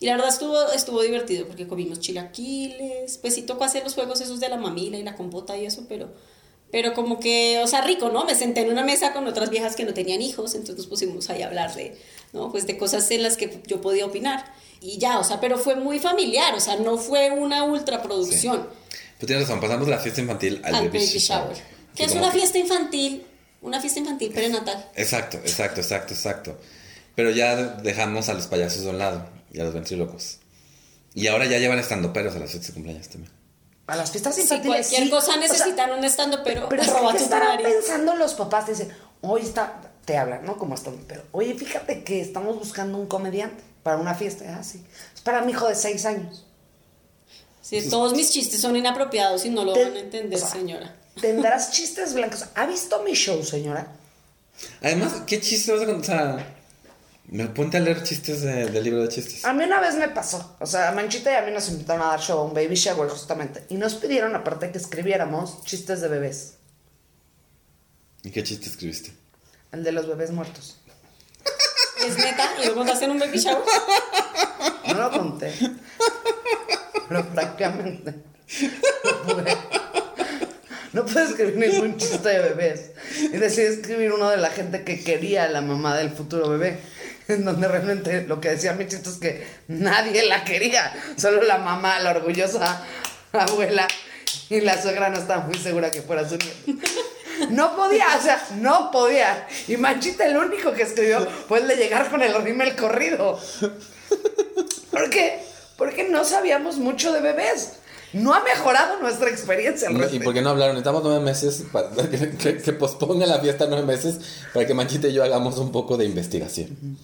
Y 0.01 0.07
la 0.07 0.13
verdad 0.13 0.31
estuvo, 0.31 0.73
estuvo 0.73 1.03
divertido 1.03 1.47
porque 1.47 1.69
comimos 1.69 2.01
chilaquiles, 2.01 3.19
pues 3.19 3.35
sí 3.35 3.43
tocó 3.43 3.65
hacer 3.65 3.85
los 3.85 3.95
juegos 3.95 4.21
esos 4.21 4.41
de 4.41 4.49
la 4.49 4.57
mamila 4.57 4.97
y 4.97 5.03
la 5.03 5.15
compota 5.15 5.57
y 5.57 5.67
eso, 5.67 5.85
pero, 5.89 6.09
pero 6.73 6.95
como 6.95 7.21
que, 7.21 7.61
o 7.63 7.67
sea, 7.67 7.83
rico, 7.83 8.11
¿no? 8.11 8.25
Me 8.25 8.35
senté 8.35 8.61
en 8.61 8.71
una 8.71 8.85
mesa 8.85 9.13
con 9.13 9.27
otras 9.27 9.51
viejas 9.51 9.77
que 9.77 9.85
no 9.85 9.95
tenían 9.95 10.23
hijos, 10.23 10.55
entonces 10.55 10.77
nos 10.77 10.87
pusimos 10.87 11.31
ahí 11.31 11.43
a 11.43 11.47
hablar 11.47 11.75
de, 11.75 11.97
¿no? 12.33 12.51
Pues 12.51 12.67
de 12.67 12.79
cosas 12.79 13.11
en 13.11 13.23
las 13.23 13.37
que 13.37 13.61
yo 13.67 13.81
podía 13.81 14.07
opinar. 14.07 14.45
Y 14.81 14.99
ya, 14.99 15.19
o 15.19 15.25
sea, 15.25 15.41
pero 15.41 15.59
fue 15.59 15.75
muy 15.77 15.99
familiar, 15.99 16.55
o 16.55 16.61
sea, 16.61 16.77
no 16.77 16.97
fue 16.97 17.31
una 17.31 17.65
ultra 17.65 18.03
producción 18.03 18.67
Tú 19.21 19.27
tienes 19.27 19.47
razón, 19.47 19.61
pasamos 19.61 19.87
de 19.87 19.91
la 19.91 19.99
fiesta 19.99 20.23
infantil 20.23 20.63
al, 20.65 20.75
al 20.75 20.89
baby, 20.89 20.99
baby 20.99 21.19
shower. 21.19 21.57
Que 21.95 22.05
es 22.05 22.13
una 22.13 22.33
fiesta 22.33 22.57
infantil, 22.57 23.27
una 23.61 23.79
fiesta 23.79 24.01
infantil 24.01 24.33
prenatal. 24.33 24.89
Exacto, 24.97 25.37
exacto, 25.37 25.83
exacto, 25.83 26.15
exacto. 26.15 26.59
Pero 27.15 27.31
ya 27.31 27.55
dejamos 27.55 28.31
a 28.31 28.35
los 28.35 28.47
payasos 28.47 28.83
de 28.85 28.89
un 28.89 28.97
lado 28.97 29.29
y 29.53 29.61
a 29.61 29.65
los 29.65 29.75
ventrílocos. 29.75 30.39
Y 31.15 31.27
ahora 31.27 31.45
ya 31.45 31.59
llevan 31.59 31.79
estando 31.79 32.15
peros 32.15 32.35
a 32.35 32.39
las 32.39 32.51
fiestas 32.51 32.69
de 32.69 32.75
cumpleaños 32.75 33.09
también. 33.11 33.31
A 33.91 33.97
las 33.97 34.11
fiestas 34.11 34.39
infantiles. 34.39 34.87
cualquier 34.89 35.05
sí. 35.05 35.11
cosa 35.11 35.29
O 35.29 35.33
sea, 35.33 35.41
necesitan 35.41 35.91
un 35.93 36.05
estando, 36.05 36.43
pero, 36.45 36.69
Pero 36.69 36.83
arroba 36.91 37.13
¿qué 37.13 37.19
tu 37.19 37.25
estarán 37.25 37.57
tulares. 37.59 37.77
pensando 37.77 38.15
los 38.17 38.35
papás? 38.35 38.67
Te 38.67 38.73
dicen, 38.73 38.93
hoy 39.23 39.43
está, 39.43 39.81
te 40.05 40.17
hablan, 40.17 40.45
¿no? 40.47 40.57
Como 40.57 40.75
están, 40.75 40.97
pero, 41.09 41.23
oye, 41.33 41.55
fíjate 41.55 42.05
que 42.05 42.21
estamos 42.21 42.57
buscando 42.59 42.97
un 42.99 43.07
comediante 43.07 43.63
para 43.83 43.97
una 43.99 44.15
fiesta. 44.15 44.45
Ah, 44.59 44.63
sí. 44.63 44.85
Es 45.15 45.21
para 45.21 45.43
mi 45.43 45.53
hijo 45.53 45.67
de 45.69 45.75
seis 45.75 46.05
años. 46.07 46.47
Si 47.63 47.89
todos 47.89 48.15
mis 48.15 48.31
chistes 48.31 48.61
son 48.61 48.75
inapropiados 48.77 49.45
y 49.45 49.51
no 49.51 49.65
lo 49.65 49.73
Te- 49.75 49.85
van 49.85 49.97
a 49.97 50.01
entender, 50.01 50.37
o 50.37 50.41
sea, 50.41 50.49
señora. 50.51 50.97
Tendrás 51.21 51.71
chistes 51.73 52.15
blancos. 52.15 52.45
¿Ha 52.55 52.67
visto 52.67 53.03
mi 53.03 53.13
show, 53.13 53.43
señora? 53.45 53.87
Además, 54.83 55.13
¿qué 55.27 55.41
chiste 55.41 55.73
vas 55.73 55.83
a 55.83 55.87
contar? 55.87 56.60
Me 57.33 57.47
ponte 57.47 57.77
a 57.77 57.81
leer 57.81 58.03
chistes 58.03 58.41
de- 58.43 58.67
del 58.67 58.83
libro 58.83 59.03
de 59.03 59.09
chistes. 59.09 59.45
A 59.45 59.53
mí 59.53 59.63
una 59.65 59.81
vez 59.81 59.95
me 59.95 60.09
pasó. 60.09 60.57
O 60.59 60.67
sea, 60.67 60.89
a 60.89 60.93
Manchita 60.93 61.31
y 61.33 61.37
a 61.37 61.43
mí 61.43 61.53
nos 61.53 61.69
invitaron 61.69 62.03
a 62.03 62.07
dar 62.11 62.21
show, 62.21 62.39
a 62.41 62.45
un 62.45 62.53
baby 62.55 62.75
shower, 62.75 63.09
justamente. 63.09 63.65
Y 63.69 63.75
nos 63.77 63.95
pidieron, 63.95 64.35
aparte, 64.35 64.73
que 64.73 64.79
escribiéramos 64.79 65.63
chistes 65.65 66.01
de 66.01 66.09
bebés. 66.09 66.55
¿Y 68.25 68.31
qué 68.33 68.43
chiste 68.43 68.69
escribiste? 68.69 69.13
El 69.71 69.85
de 69.85 69.93
los 69.93 70.09
bebés 70.09 70.33
muertos. 70.33 70.79
¿Es 72.05 72.17
neta? 72.19 72.51
¿Y 72.63 72.67
lo 72.67 72.75
contaste 72.75 73.05
en 73.05 73.13
un 73.13 73.19
baby 73.21 73.39
shower? 73.39 73.63
No 74.89 74.95
lo 74.95 75.11
conté. 75.13 75.53
Pero 77.09 77.25
francamente, 77.33 78.15
no 79.05 79.23
pude. 79.23 79.57
No 80.93 81.05
pude 81.07 81.23
escribir 81.25 81.57
ningún 81.57 81.97
chiste 81.97 82.29
de 82.29 82.39
bebés. 82.41 82.91
Y 83.21 83.37
decidí 83.37 83.67
escribir 83.67 84.13
uno 84.13 84.29
de 84.31 84.37
la 84.39 84.51
gente 84.51 84.83
que 84.83 85.03
quería 85.05 85.45
a 85.45 85.49
la 85.49 85.61
mamá 85.61 85.97
del 85.97 86.11
futuro 86.11 86.49
bebé. 86.49 86.81
En 87.35 87.45
donde 87.45 87.69
realmente 87.69 88.23
lo 88.27 88.41
que 88.41 88.51
decía 88.51 88.73
mi 88.73 88.87
chiste 88.87 89.09
es 89.09 89.17
que 89.17 89.47
nadie 89.69 90.27
la 90.27 90.45
quería. 90.45 90.93
Solo 91.17 91.43
la 91.43 91.59
mamá, 91.59 92.01
la 92.01 92.11
orgullosa 92.11 92.85
abuela 93.33 93.87
y 94.49 94.61
la 94.61 94.81
suegra 94.81 95.11
no 95.11 95.19
estaba 95.19 95.45
muy 95.45 95.57
segura 95.57 95.91
que 95.91 96.03
fuera 96.03 96.29
su 96.29 96.37
nieto. 96.37 96.83
No 97.49 97.75
podía, 97.75 98.05
o 98.19 98.23
sea, 98.23 98.39
no 98.57 98.91
podía. 98.91 99.47
Y 99.67 99.79
Manchita 99.79 100.27
el 100.27 100.37
único 100.37 100.73
que 100.73 100.83
escribió 100.83 101.27
fue 101.49 101.61
el 101.61 101.69
de 101.69 101.77
llegar 101.77 102.11
con 102.11 102.21
el 102.21 102.35
rímel 102.35 102.77
corrido. 102.77 103.41
¿Por 104.91 105.09
qué? 105.09 105.41
Porque 105.79 106.07
no 106.07 106.23
sabíamos 106.27 106.77
mucho 106.77 107.15
de 107.15 107.21
bebés. 107.21 107.79
No 108.13 108.35
ha 108.35 108.43
mejorado 108.43 109.01
nuestra 109.01 109.31
experiencia 109.31 109.89
No, 109.89 110.07
¿Y 110.11 110.19
por 110.19 110.35
qué 110.35 110.43
no 110.43 110.51
hablaron? 110.51 110.75
Necesitamos 110.75 111.03
nueve 111.03 111.21
meses 111.25 111.65
para 111.73 111.91
que, 112.11 112.31
que, 112.37 112.57
que 112.59 112.73
posponga 112.75 113.25
la 113.25 113.41
fiesta 113.41 113.67
nueve 113.69 113.87
meses 113.87 114.19
para 114.53 114.67
que 114.67 114.75
Manchita 114.75 115.09
y 115.09 115.15
yo 115.15 115.25
hagamos 115.25 115.57
un 115.59 115.73
poco 115.73 115.97
de 115.97 116.05
investigación. 116.05 116.99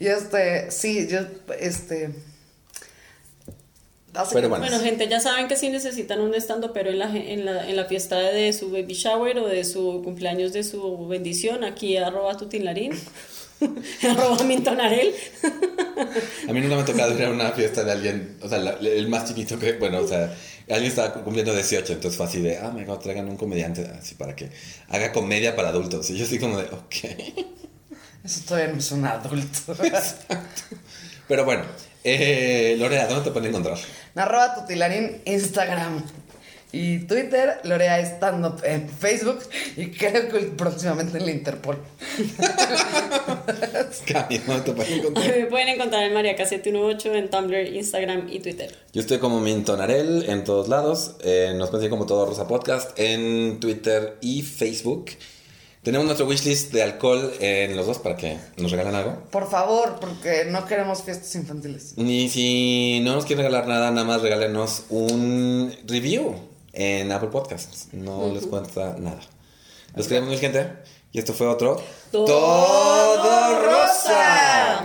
Y 0.00 0.06
este, 0.06 0.70
sí, 0.70 1.08
yo, 1.10 1.20
este. 1.58 2.10
Pero 4.32 4.48
bueno. 4.48 4.64
Bueno, 4.64 4.80
gente, 4.82 5.06
ya 5.08 5.20
saben 5.20 5.46
que 5.48 5.56
si 5.56 5.68
necesitan 5.68 6.20
un 6.20 6.34
estando, 6.34 6.72
pero 6.72 6.90
en 6.90 6.98
la, 6.98 7.14
en, 7.14 7.44
la, 7.44 7.68
en 7.68 7.76
la 7.76 7.84
fiesta 7.84 8.18
de 8.18 8.52
su 8.52 8.70
baby 8.70 8.94
shower 8.94 9.38
o 9.38 9.46
de 9.46 9.64
su 9.64 10.00
cumpleaños 10.02 10.52
de 10.52 10.64
su 10.64 11.06
bendición, 11.06 11.62
aquí 11.62 11.96
arroba 11.96 12.36
tutinlarín, 12.36 12.92
arroba 14.02 14.42
mintonarel. 14.44 15.14
A 16.48 16.52
mí 16.52 16.60
nunca 16.60 16.76
me 16.76 16.82
ha 16.82 16.84
tocado 16.84 17.14
ir 17.16 17.24
a 17.24 17.30
una 17.30 17.52
fiesta 17.52 17.84
de 17.84 17.92
alguien, 17.92 18.38
o 18.40 18.48
sea, 18.48 18.58
la- 18.58 18.78
el 18.80 19.08
más 19.08 19.28
chiquito 19.28 19.58
que, 19.58 19.74
bueno, 19.74 19.98
o 20.00 20.08
sea, 20.08 20.34
alguien 20.68 20.90
estaba 20.90 21.12
cumpliendo 21.22 21.54
18, 21.54 21.92
entonces 21.92 22.16
fue 22.16 22.26
así 22.26 22.40
de, 22.40 22.56
ah, 22.58 22.70
me 22.74 22.84
traigan 22.98 23.28
un 23.28 23.36
comediante 23.36 23.82
así 24.00 24.14
para 24.16 24.34
que 24.34 24.50
haga 24.88 25.12
comedia 25.12 25.54
para 25.54 25.68
adultos. 25.68 26.08
Y 26.10 26.16
yo 26.16 26.24
así 26.24 26.38
como 26.38 26.58
de, 26.58 26.64
ok. 26.64 27.44
Eso 28.28 28.42
todavía 28.46 28.72
no 28.72 28.78
es 28.78 28.92
un 28.92 29.06
adulto. 29.06 29.74
Pero 31.28 31.46
bueno, 31.46 31.62
eh, 32.04 32.76
Lorea, 32.78 33.06
¿dónde 33.06 33.24
te 33.24 33.30
pueden 33.30 33.48
encontrar? 33.48 33.78
Arroba 34.16 34.54
tutilarín 34.54 35.22
Instagram. 35.24 36.04
Y 36.70 36.98
Twitter, 37.06 37.60
Lorea 37.64 37.98
Stand 38.00 38.44
Up 38.44 38.60
en 38.64 38.90
Facebook 38.90 39.38
y 39.78 39.86
creo 39.92 40.28
que 40.28 40.40
próximamente 40.40 41.16
en 41.16 41.24
la 41.24 41.30
Interpol. 41.30 41.78
Cami, 44.06 44.36
¿dónde 44.36 44.62
te 44.62 44.72
pueden 44.72 44.98
encontrar? 44.98 45.38
me 45.38 45.46
pueden 45.46 45.68
encontrar 45.68 46.02
en 46.02 46.12
mariacasete18 46.12 47.06
en 47.14 47.30
Tumblr, 47.30 47.66
Instagram 47.74 48.28
y 48.30 48.40
Twitter. 48.40 48.76
Yo 48.92 49.00
estoy 49.00 49.16
como 49.18 49.40
Mintonarel 49.40 50.28
en 50.28 50.44
todos 50.44 50.68
lados. 50.68 51.12
eh, 51.24 51.54
nos 51.56 51.70
pueden 51.70 51.84
seguir 51.84 51.90
como 51.92 52.04
Todo 52.04 52.26
Rosa 52.26 52.46
Podcast 52.46 52.90
en 52.98 53.60
Twitter 53.60 54.18
y 54.20 54.42
Facebook. 54.42 55.06
Tenemos 55.82 56.06
nuestro 56.06 56.26
wishlist 56.26 56.72
de 56.72 56.82
alcohol 56.82 57.32
en 57.40 57.76
los 57.76 57.86
dos 57.86 57.98
para 57.98 58.16
que 58.16 58.36
nos 58.56 58.70
regalen 58.70 58.94
algo. 58.94 59.22
Por 59.30 59.48
favor, 59.48 59.98
porque 60.00 60.44
no 60.44 60.66
queremos 60.66 61.02
fiestas 61.02 61.34
infantiles. 61.36 61.94
Ni 61.96 62.28
si 62.28 63.00
no 63.04 63.14
nos 63.14 63.24
quieren 63.24 63.44
regalar 63.46 63.68
nada, 63.68 63.90
nada 63.90 64.06
más 64.06 64.20
regálenos 64.20 64.84
un 64.90 65.74
review 65.86 66.34
en 66.72 67.12
Apple 67.12 67.28
Podcasts. 67.30 67.88
No 67.92 68.32
les 68.32 68.46
cuesta 68.46 68.96
nada. 68.98 69.20
Los 69.94 70.08
queremos 70.08 70.30
mil 70.30 70.38
gente. 70.38 70.68
Y 71.12 71.18
esto 71.18 71.32
fue 71.32 71.46
otro. 71.46 71.82
Todo 72.10 73.62
Rosa. 73.62 74.84